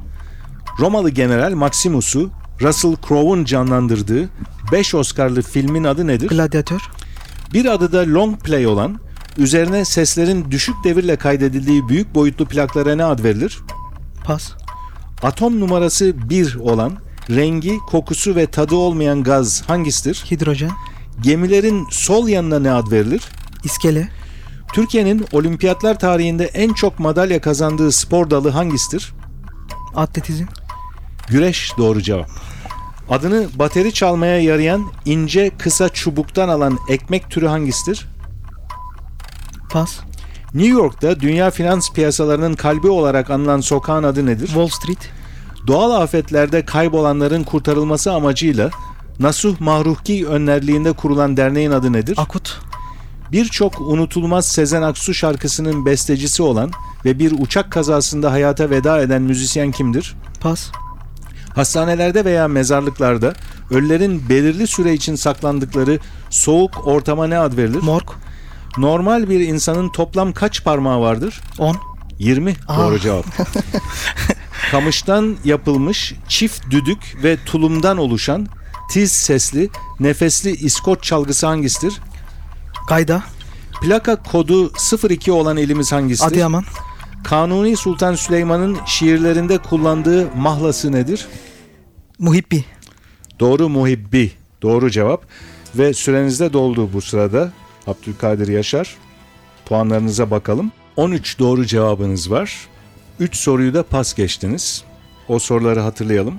Romalı 0.80 1.10
general 1.10 1.52
Maximus'u 1.52 2.30
Russell 2.62 2.96
Crowe'un 3.08 3.44
canlandırdığı 3.44 4.28
5 4.72 4.94
Oscar'lı 4.94 5.42
filmin 5.42 5.84
adı 5.84 6.06
nedir? 6.06 6.28
Gladyatör. 6.28 6.80
Bir 7.52 7.64
adı 7.64 7.92
da 7.92 8.14
long 8.14 8.40
play 8.40 8.66
olan, 8.66 9.00
üzerine 9.38 9.84
seslerin 9.84 10.50
düşük 10.50 10.84
devirle 10.84 11.16
kaydedildiği 11.16 11.88
büyük 11.88 12.14
boyutlu 12.14 12.46
plaklara 12.46 12.94
ne 12.94 13.04
ad 13.04 13.24
verilir? 13.24 13.58
Pas. 14.24 14.52
Atom 15.22 15.60
numarası 15.60 16.30
1 16.30 16.54
olan, 16.54 16.92
rengi, 17.30 17.78
kokusu 17.78 18.36
ve 18.36 18.46
tadı 18.46 18.74
olmayan 18.74 19.22
gaz 19.22 19.62
hangisidir? 19.66 20.24
Hidrojen. 20.30 20.70
Gemilerin 21.20 21.86
sol 21.90 22.28
yanına 22.28 22.58
ne 22.58 22.72
ad 22.72 22.90
verilir? 22.90 23.22
İskele. 23.64 24.08
Türkiye'nin 24.72 25.26
olimpiyatlar 25.32 25.98
tarihinde 25.98 26.44
en 26.44 26.72
çok 26.72 26.98
madalya 26.98 27.40
kazandığı 27.40 27.92
spor 27.92 28.30
dalı 28.30 28.48
hangisidir? 28.48 29.14
Atletizm. 29.94 30.44
Güreş 31.28 31.72
doğru 31.78 32.02
cevap. 32.02 32.30
Adını 33.10 33.48
bateri 33.54 33.94
çalmaya 33.94 34.40
yarayan 34.40 34.92
ince 35.04 35.50
kısa 35.58 35.88
çubuktan 35.88 36.48
alan 36.48 36.78
ekmek 36.88 37.30
türü 37.30 37.46
hangisidir? 37.46 38.06
Pas. 39.70 40.00
New 40.54 40.72
York'ta 40.72 41.20
dünya 41.20 41.50
finans 41.50 41.92
piyasalarının 41.92 42.54
kalbi 42.54 42.88
olarak 42.88 43.30
anılan 43.30 43.60
sokağın 43.60 44.02
adı 44.02 44.26
nedir? 44.26 44.46
Wall 44.46 44.68
Street. 44.68 45.10
Doğal 45.66 46.02
afetlerde 46.02 46.64
kaybolanların 46.64 47.44
kurtarılması 47.44 48.12
amacıyla 48.12 48.70
Nasuh 49.20 49.60
Mahruhki 49.60 50.26
önderliğinde 50.26 50.92
kurulan 50.92 51.36
derneğin 51.36 51.70
adı 51.70 51.92
nedir? 51.92 52.14
Akut. 52.18 52.60
Birçok 53.32 53.80
unutulmaz 53.80 54.48
Sezen 54.48 54.82
Aksu 54.82 55.14
şarkısının 55.14 55.86
bestecisi 55.86 56.42
olan 56.42 56.70
ve 57.04 57.18
bir 57.18 57.32
uçak 57.38 57.72
kazasında 57.72 58.32
hayata 58.32 58.70
veda 58.70 59.00
eden 59.00 59.22
müzisyen 59.22 59.70
kimdir? 59.70 60.16
Pas. 60.40 60.70
Hastanelerde 61.54 62.24
veya 62.24 62.48
mezarlıklarda 62.48 63.34
ölülerin 63.70 64.28
belirli 64.28 64.66
süre 64.66 64.92
için 64.92 65.14
saklandıkları 65.14 65.98
soğuk 66.30 66.86
ortama 66.86 67.26
ne 67.26 67.38
ad 67.38 67.56
verilir? 67.56 67.82
Morg. 67.82 68.08
Normal 68.76 69.28
bir 69.28 69.40
insanın 69.40 69.88
toplam 69.88 70.32
kaç 70.32 70.64
parmağı 70.64 71.00
vardır? 71.00 71.40
10. 71.58 71.76
20 72.18 72.54
Aa. 72.68 72.78
doğru 72.78 72.98
cevap. 72.98 73.24
Kamıştan 74.70 75.36
yapılmış 75.44 76.14
çift 76.28 76.70
düdük 76.70 77.16
ve 77.22 77.36
tulumdan 77.46 77.98
oluşan 77.98 78.46
tiz 78.90 79.12
sesli, 79.12 79.70
nefesli 80.00 80.50
İskoç 80.50 81.02
çalgısı 81.02 81.46
hangisidir? 81.46 82.00
Gayda. 82.88 83.22
Plaka 83.82 84.22
kodu 84.22 84.72
02 85.10 85.32
olan 85.32 85.56
ilimiz 85.56 85.92
hangisidir? 85.92 86.28
Adıyaman. 86.28 86.64
Kanuni 87.24 87.76
Sultan 87.76 88.14
Süleyman'ın 88.14 88.78
şiirlerinde 88.86 89.58
kullandığı 89.58 90.36
mahlası 90.36 90.92
nedir? 90.92 91.26
Muhibbi. 92.18 92.64
Doğru 93.40 93.68
muhibbi. 93.68 94.32
Doğru 94.62 94.90
cevap. 94.90 95.26
Ve 95.74 95.94
sürenizde 95.94 96.52
doldu 96.52 96.90
bu 96.92 97.00
sırada. 97.00 97.52
Abdülkadir 97.88 98.48
Yaşar. 98.48 98.96
Puanlarınıza 99.66 100.30
bakalım. 100.30 100.72
13 100.96 101.38
doğru 101.38 101.66
cevabınız 101.66 102.30
var. 102.30 102.66
3 103.20 103.36
soruyu 103.36 103.74
da 103.74 103.82
pas 103.82 104.14
geçtiniz. 104.14 104.84
O 105.28 105.38
soruları 105.38 105.80
hatırlayalım. 105.80 106.34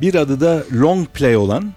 Bir 0.00 0.14
adı 0.14 0.40
da 0.40 0.64
long 0.72 1.08
play 1.08 1.36
olan, 1.36 1.72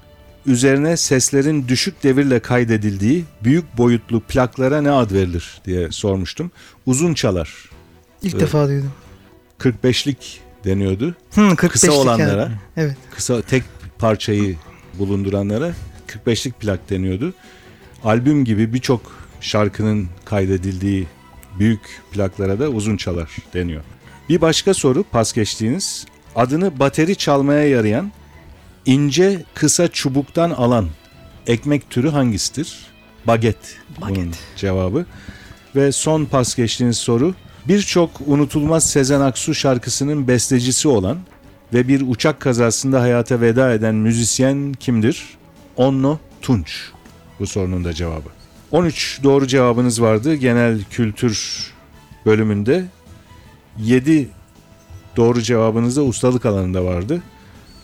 üzerine 0.45 0.97
seslerin 0.97 1.67
düşük 1.67 2.03
devirle 2.03 2.39
kaydedildiği 2.39 3.25
büyük 3.43 3.77
boyutlu 3.77 4.19
plaklara 4.19 4.81
ne 4.81 4.91
ad 4.91 5.11
verilir 5.11 5.61
diye 5.65 5.91
sormuştum. 5.91 6.51
Uzun 6.85 7.13
çalar. 7.13 7.53
İlk 8.23 8.33
Evet. 8.33 8.41
defa 8.41 8.67
duydum. 8.67 8.91
45'lik 9.59 10.41
deniyordu. 10.65 11.15
Hı, 11.35 11.41
45'lik 11.41 11.71
Kısa 11.71 11.91
olanlara. 11.91 12.41
yani. 12.41 12.55
Evet. 12.77 12.97
kısa 13.15 13.41
tek 13.41 13.63
parçayı 13.99 14.55
bulunduranlara 14.99 15.73
45'lik 16.07 16.59
plak 16.59 16.89
deniyordu. 16.89 17.33
Albüm 18.03 18.45
gibi 18.45 18.73
birçok 18.73 19.01
şarkının 19.41 20.07
kaydedildiği 20.25 21.07
büyük 21.59 22.01
plaklara 22.11 22.59
da 22.59 22.69
uzun 22.69 22.97
çalar 22.97 23.29
deniyor. 23.53 23.83
Bir 24.29 24.41
başka 24.41 24.73
soru 24.73 25.03
pas 25.03 25.33
geçtiğiniz 25.33 26.05
adını 26.35 26.79
bateri 26.79 27.15
çalmaya 27.15 27.67
yarayan 27.67 28.11
ince 28.85 29.43
kısa 29.53 29.87
çubuktan 29.87 30.51
alan 30.51 30.87
ekmek 31.47 31.89
türü 31.89 32.09
hangisidir? 32.09 32.87
Baget. 33.27 33.57
Bunun 34.01 34.09
Baget. 34.15 34.39
cevabı. 34.55 35.05
Ve 35.75 35.91
son 35.91 36.25
pas 36.25 36.55
geçtiğiniz 36.55 36.97
soru 36.97 37.35
birçok 37.67 38.11
unutulmaz 38.25 38.89
Sezen 38.89 39.21
Aksu 39.21 39.55
şarkısının 39.55 40.27
bestecisi 40.27 40.87
olan 40.87 41.17
ve 41.73 41.87
bir 41.87 42.03
uçak 42.07 42.39
kazasında 42.39 43.01
hayata 43.01 43.41
veda 43.41 43.73
eden 43.73 43.95
müzisyen 43.95 44.73
kimdir? 44.73 45.37
Onno 45.77 46.19
Tunç. 46.41 46.91
Bu 47.39 47.47
sorunun 47.47 47.85
da 47.85 47.93
cevabı. 47.93 48.29
13 48.71 49.19
doğru 49.23 49.47
cevabınız 49.47 50.01
vardı 50.01 50.35
genel 50.35 50.83
kültür 50.89 51.67
bölümünde. 52.25 52.85
7 53.79 54.29
doğru 55.17 55.41
cevabınız 55.41 55.97
da 55.97 56.03
ustalık 56.03 56.45
alanında 56.45 56.85
vardı. 56.85 57.21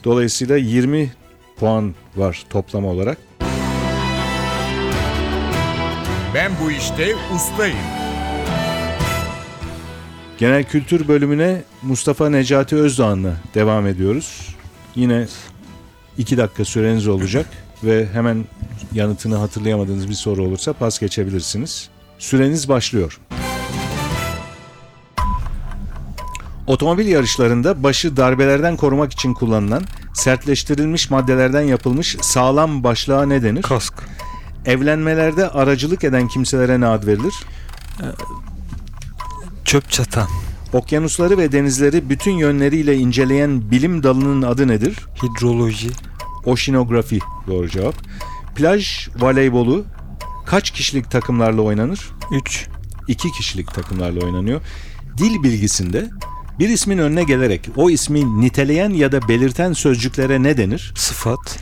Dolayısıyla 0.03 0.57
20 0.57 1.11
puan 1.57 1.95
var 2.15 2.43
toplam 2.49 2.85
olarak. 2.85 3.17
Ben 6.35 6.51
bu 6.63 6.71
işte 6.71 7.15
ustayım. 7.35 7.77
Genel 10.37 10.63
kültür 10.63 11.07
bölümüne 11.07 11.61
Mustafa 11.81 12.29
Necati 12.29 12.75
Özdağ'ınla 12.75 13.33
devam 13.55 13.87
ediyoruz. 13.87 14.55
Yine 14.95 15.27
2 16.17 16.37
dakika 16.37 16.65
süreniz 16.65 17.07
olacak 17.07 17.45
ve 17.83 18.07
hemen 18.13 18.45
yanıtını 18.93 19.35
hatırlayamadığınız 19.35 20.09
bir 20.09 20.13
soru 20.13 20.43
olursa 20.43 20.73
pas 20.73 20.99
geçebilirsiniz. 20.99 21.89
Süreniz 22.19 22.69
başlıyor. 22.69 23.19
Otomobil 26.67 27.07
yarışlarında 27.07 27.83
başı 27.83 28.17
darbelerden 28.17 28.77
korumak 28.77 29.13
için 29.13 29.33
kullanılan 29.33 29.83
sertleştirilmiş 30.13 31.09
maddelerden 31.09 31.61
yapılmış 31.61 32.17
sağlam 32.21 32.83
başlığa 32.83 33.25
ne 33.25 33.43
denir? 33.43 33.61
Kask. 33.61 33.93
Evlenmelerde 34.65 35.49
aracılık 35.49 36.03
eden 36.03 36.27
kimselere 36.27 36.79
ne 36.79 36.87
ad 36.87 37.07
verilir? 37.07 37.33
Çöp 39.65 39.89
çatan. 39.89 40.27
Okyanusları 40.73 41.37
ve 41.37 41.51
denizleri 41.51 42.09
bütün 42.09 42.31
yönleriyle 42.31 42.95
inceleyen 42.95 43.71
bilim 43.71 44.03
dalının 44.03 44.41
adı 44.41 44.67
nedir? 44.67 44.97
Hidroloji. 45.23 45.89
Oşinografi 46.45 47.19
doğru 47.47 47.69
cevap. 47.69 47.95
Plaj 48.55 49.07
voleybolu 49.19 49.85
kaç 50.45 50.71
kişilik 50.71 51.11
takımlarla 51.11 51.61
oynanır? 51.61 52.09
3. 52.31 52.67
İki 53.07 53.31
kişilik 53.31 53.73
takımlarla 53.73 54.25
oynanıyor. 54.25 54.61
Dil 55.17 55.43
bilgisinde 55.43 56.09
bir 56.59 56.69
ismin 56.69 56.97
önüne 56.97 57.23
gelerek 57.23 57.69
o 57.75 57.89
ismi 57.89 58.41
niteleyen 58.41 58.89
ya 58.89 59.11
da 59.11 59.27
belirten 59.27 59.73
sözcüklere 59.73 60.43
ne 60.43 60.57
denir? 60.57 60.93
Sıfat. 60.95 61.59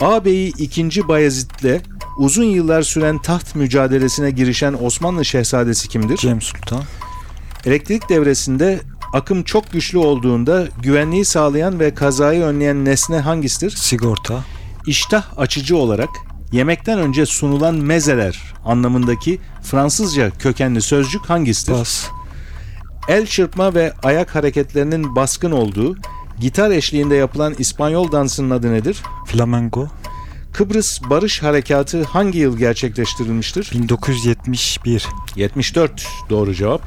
Ağabeyi 0.00 0.52
2. 0.58 1.08
Bayezid'le 1.08 1.80
uzun 2.18 2.44
yıllar 2.44 2.82
süren 2.82 3.18
taht 3.18 3.54
mücadelesine 3.54 4.30
girişen 4.30 4.76
Osmanlı 4.82 5.24
şehzadesi 5.24 5.88
kimdir? 5.88 6.16
Cem 6.16 6.40
Sultan. 6.40 6.82
Elektrik 7.66 8.08
devresinde 8.08 8.80
akım 9.12 9.42
çok 9.42 9.72
güçlü 9.72 9.98
olduğunda 9.98 10.68
güvenliği 10.82 11.24
sağlayan 11.24 11.80
ve 11.80 11.94
kazayı 11.94 12.42
önleyen 12.42 12.84
nesne 12.84 13.18
hangisidir? 13.18 13.70
Sigorta. 13.70 14.44
İştah 14.86 15.38
açıcı 15.38 15.76
olarak 15.76 16.10
yemekten 16.52 16.98
önce 16.98 17.26
sunulan 17.26 17.74
mezeler 17.74 18.54
anlamındaki 18.64 19.38
Fransızca 19.62 20.30
kökenli 20.30 20.82
sözcük 20.82 21.24
hangisidir? 21.30 21.72
Bas. 21.72 22.06
El 23.08 23.26
çırpma 23.26 23.74
ve 23.74 23.92
ayak 24.02 24.34
hareketlerinin 24.34 25.16
baskın 25.16 25.50
olduğu 25.50 25.96
gitar 26.40 26.70
eşliğinde 26.70 27.14
yapılan 27.14 27.54
İspanyol 27.58 28.12
dansının 28.12 28.50
adı 28.50 28.72
nedir? 28.72 29.02
Flamengo. 29.26 29.88
Kıbrıs 30.52 31.00
Barış 31.10 31.42
Harekatı 31.42 32.04
hangi 32.04 32.38
yıl 32.38 32.58
gerçekleştirilmiştir? 32.58 33.70
1971. 33.74 35.06
74 35.36 36.06
doğru 36.30 36.54
cevap. 36.54 36.82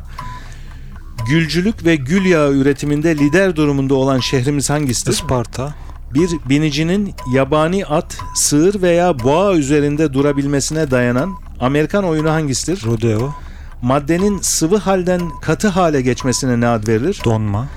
Gülcülük 1.30 1.86
ve 1.86 1.96
gül 1.96 2.26
yağı 2.26 2.54
üretiminde 2.54 3.18
lider 3.18 3.56
durumunda 3.56 3.94
olan 3.94 4.20
şehrimiz 4.20 4.70
hangisidir? 4.70 5.12
Isparta. 5.12 5.85
Bir 6.16 6.50
binicinin 6.50 7.14
yabani 7.34 7.86
at, 7.86 8.18
sığır 8.36 8.82
veya 8.82 9.20
boğa 9.20 9.54
üzerinde 9.56 10.14
durabilmesine 10.14 10.92
dayanan 10.92 11.36
Amerikan 11.60 12.04
oyunu 12.04 12.30
hangisidir? 12.30 12.86
Rodeo. 12.86 13.34
Maddenin 13.82 14.40
sıvı 14.42 14.78
halden 14.78 15.22
katı 15.42 15.68
hale 15.68 16.02
geçmesine 16.02 16.60
ne 16.60 16.68
ad 16.68 16.88
verilir? 16.88 17.22
Donma. 17.26 17.68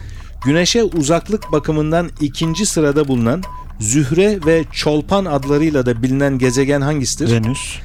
Güneşe 0.44 0.84
uzaklık 0.84 1.52
bakımından 1.52 2.10
ikinci 2.20 2.66
sırada 2.66 3.08
bulunan 3.08 3.42
Zühre 3.80 4.38
ve 4.46 4.64
Çolpan 4.72 5.24
adlarıyla 5.24 5.86
da 5.86 6.02
bilinen 6.02 6.38
gezegen 6.38 6.80
hangisidir? 6.80 7.32
Venüs. 7.32 7.78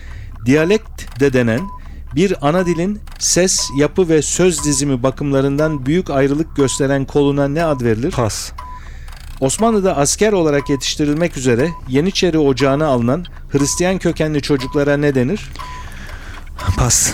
Diyalekt 0.46 1.20
de 1.20 1.34
denen 1.34 1.62
bir 2.16 2.48
ana 2.48 2.66
dilin 2.66 3.00
ses, 3.20 3.70
yapı 3.78 4.10
ve 4.10 4.22
söz 4.22 4.64
dizimi 4.64 5.04
bakımlarından 5.04 5.86
büyük 5.86 6.10
ayrılık 6.10 6.56
gösteren 6.56 7.06
koluna 7.06 7.48
ne 7.48 7.64
ad 7.64 7.82
verilir? 7.82 8.12
Pas. 8.12 8.52
Osmanlı'da 9.40 9.98
asker 9.98 10.34
olarak 10.34 10.70
yetiştirilmek 10.70 11.38
üzere 11.38 11.70
Yeniçeri 11.88 12.38
Ocağı'na 12.38 12.88
alınan 12.88 13.26
Hristiyan 13.52 13.98
kökenli 13.98 14.42
çocuklara 14.42 14.98
ne 14.98 15.16
denir? 15.16 15.50
Pas. 16.78 17.14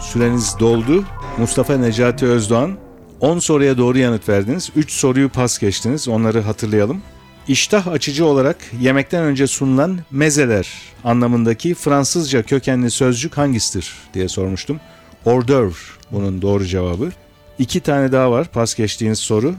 Süreniz 0.00 0.56
doldu. 0.60 1.04
Mustafa 1.38 1.76
Necati 1.76 2.26
Özdoğan 2.26 2.78
10 3.20 3.38
soruya 3.38 3.78
doğru 3.78 3.98
yanıt 3.98 4.28
verdiniz. 4.28 4.70
3 4.76 4.92
soruyu 4.92 5.28
pas 5.28 5.58
geçtiniz. 5.58 6.08
Onları 6.08 6.40
hatırlayalım. 6.40 7.02
İştah 7.48 7.86
açıcı 7.86 8.24
olarak 8.26 8.56
yemekten 8.80 9.24
önce 9.24 9.46
sunulan 9.46 9.98
mezeler 10.10 10.68
anlamındaki 11.04 11.74
Fransızca 11.74 12.42
kökenli 12.42 12.90
sözcük 12.90 13.38
hangisidir 13.38 13.92
diye 14.14 14.28
sormuştum. 14.28 14.80
Hors 15.24 15.48
d'oeuvre 15.48 15.74
bunun 16.12 16.42
doğru 16.42 16.64
cevabı. 16.64 17.10
İki 17.58 17.80
tane 17.80 18.12
daha 18.12 18.30
var 18.30 18.46
pas 18.52 18.74
geçtiğiniz 18.74 19.18
soru. 19.18 19.54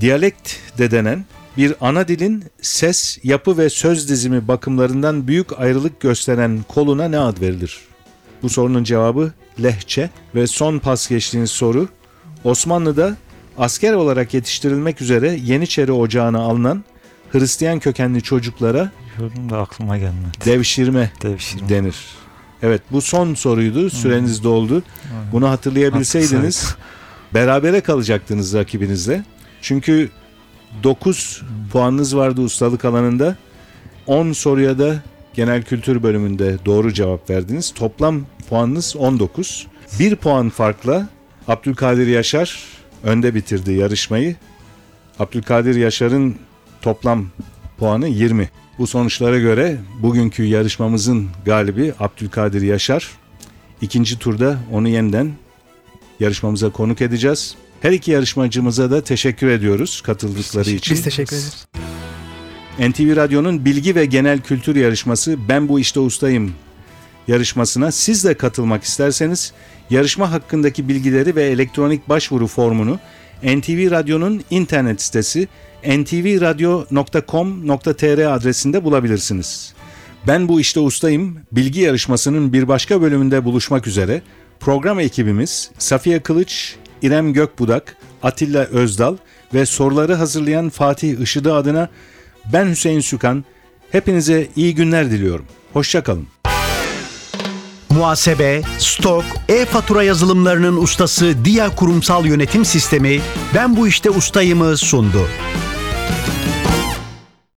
Diyalekt 0.00 0.52
de 0.78 0.90
denen 0.90 1.24
bir 1.56 1.74
ana 1.80 2.08
dilin 2.08 2.44
ses, 2.62 3.18
yapı 3.22 3.58
ve 3.58 3.70
söz 3.70 4.08
dizimi 4.08 4.48
bakımlarından 4.48 5.28
büyük 5.28 5.58
ayrılık 5.60 6.00
gösteren 6.00 6.64
koluna 6.68 7.08
ne 7.08 7.18
ad 7.18 7.40
verilir? 7.40 7.78
Bu 8.42 8.48
sorunun 8.48 8.84
cevabı 8.84 9.32
lehçe 9.62 10.10
ve 10.34 10.46
son 10.46 10.78
pas 10.78 11.08
geçtiğiniz 11.08 11.50
soru 11.50 11.88
Osmanlı'da 12.44 13.16
asker 13.58 13.92
olarak 13.92 14.34
yetiştirilmek 14.34 15.00
üzere 15.00 15.38
Yeniçeri 15.44 15.92
Ocağı'na 15.92 16.38
alınan 16.38 16.84
Hristiyan 17.32 17.78
kökenli 17.78 18.22
çocuklara 18.22 18.90
de 19.50 19.56
aklıma 19.56 19.98
gelmedi. 19.98 20.38
devşirme 20.44 21.12
Devşirme. 21.22 21.68
denir. 21.68 21.96
Evet 22.62 22.82
bu 22.92 23.00
son 23.00 23.34
soruydu. 23.34 23.90
Süreniz 23.90 24.44
doldu. 24.44 24.82
Bunu 25.32 25.48
hatırlayabilseydiniz 25.48 26.74
berabere 27.34 27.80
kalacaktınız 27.80 28.54
rakibinizle. 28.54 29.24
Çünkü 29.64 30.10
9 30.82 31.42
puanınız 31.72 32.16
vardı 32.16 32.40
ustalık 32.40 32.84
alanında. 32.84 33.36
10 34.06 34.32
soruya 34.32 34.78
da 34.78 35.02
genel 35.34 35.62
kültür 35.62 36.02
bölümünde 36.02 36.56
doğru 36.64 36.92
cevap 36.92 37.30
verdiniz. 37.30 37.74
Toplam 37.74 38.26
puanınız 38.48 38.96
19. 38.96 39.66
1 39.98 40.16
puan 40.16 40.48
farkla 40.48 41.08
Abdülkadir 41.48 42.06
Yaşar 42.06 42.64
önde 43.02 43.34
bitirdi 43.34 43.72
yarışmayı. 43.72 44.36
Abdülkadir 45.18 45.74
Yaşar'ın 45.74 46.36
toplam 46.82 47.26
puanı 47.78 48.08
20. 48.08 48.50
Bu 48.78 48.86
sonuçlara 48.86 49.38
göre 49.38 49.78
bugünkü 50.02 50.44
yarışmamızın 50.44 51.28
galibi 51.44 51.94
Abdülkadir 52.00 52.62
Yaşar. 52.62 53.10
İkinci 53.80 54.18
turda 54.18 54.58
onu 54.72 54.88
yeniden 54.88 55.32
yarışmamıza 56.20 56.70
konuk 56.70 57.02
edeceğiz. 57.02 57.56
Her 57.84 57.92
iki 57.92 58.10
yarışmacımıza 58.10 58.90
da 58.90 59.04
teşekkür 59.04 59.48
ediyoruz 59.48 60.00
katıldıkları 60.00 60.70
için. 60.70 60.94
Biz 60.94 61.04
teşekkür 61.04 61.36
ederiz. 61.36 61.66
NTV 62.78 63.16
Radyo'nun 63.16 63.64
bilgi 63.64 63.94
ve 63.94 64.04
genel 64.04 64.40
kültür 64.40 64.76
yarışması 64.76 65.36
Ben 65.48 65.68
Bu 65.68 65.80
İşte 65.80 66.00
Ustayım 66.00 66.52
yarışmasına 67.28 67.92
siz 67.92 68.24
de 68.24 68.34
katılmak 68.34 68.84
isterseniz 68.84 69.52
yarışma 69.90 70.32
hakkındaki 70.32 70.88
bilgileri 70.88 71.36
ve 71.36 71.42
elektronik 71.42 72.08
başvuru 72.08 72.46
formunu 72.46 72.98
NTV 73.42 73.90
Radyo'nun 73.90 74.44
internet 74.50 75.02
sitesi 75.02 75.48
ntvradio.com.tr 75.86 78.34
adresinde 78.34 78.84
bulabilirsiniz. 78.84 79.74
Ben 80.26 80.48
Bu 80.48 80.60
İşte 80.60 80.80
Ustayım 80.80 81.38
bilgi 81.52 81.80
yarışmasının 81.80 82.52
bir 82.52 82.68
başka 82.68 83.02
bölümünde 83.02 83.44
buluşmak 83.44 83.86
üzere 83.86 84.22
program 84.60 85.00
ekibimiz 85.00 85.70
Safiye 85.78 86.20
Kılıç, 86.20 86.76
İrem 87.04 87.32
Gökbudak, 87.32 87.96
Atilla 88.22 88.64
Özdal 88.64 89.16
ve 89.54 89.66
soruları 89.66 90.14
hazırlayan 90.14 90.68
Fatih 90.68 91.20
Işıdı 91.20 91.54
adına 91.54 91.88
ben 92.52 92.66
Hüseyin 92.66 93.00
Sükan. 93.00 93.44
Hepinize 93.92 94.48
iyi 94.56 94.74
günler 94.74 95.10
diliyorum. 95.10 95.44
Hoşçakalın. 95.72 96.26
Muhasebe, 97.90 98.62
stok, 98.78 99.24
e-fatura 99.48 100.02
yazılımlarının 100.02 100.76
ustası 100.76 101.44
Dia 101.44 101.74
Kurumsal 101.74 102.26
Yönetim 102.26 102.64
Sistemi 102.64 103.20
Ben 103.54 103.76
Bu 103.76 103.88
İşte 103.88 104.10
Ustayım'ı 104.10 104.76
sundu. 104.76 105.28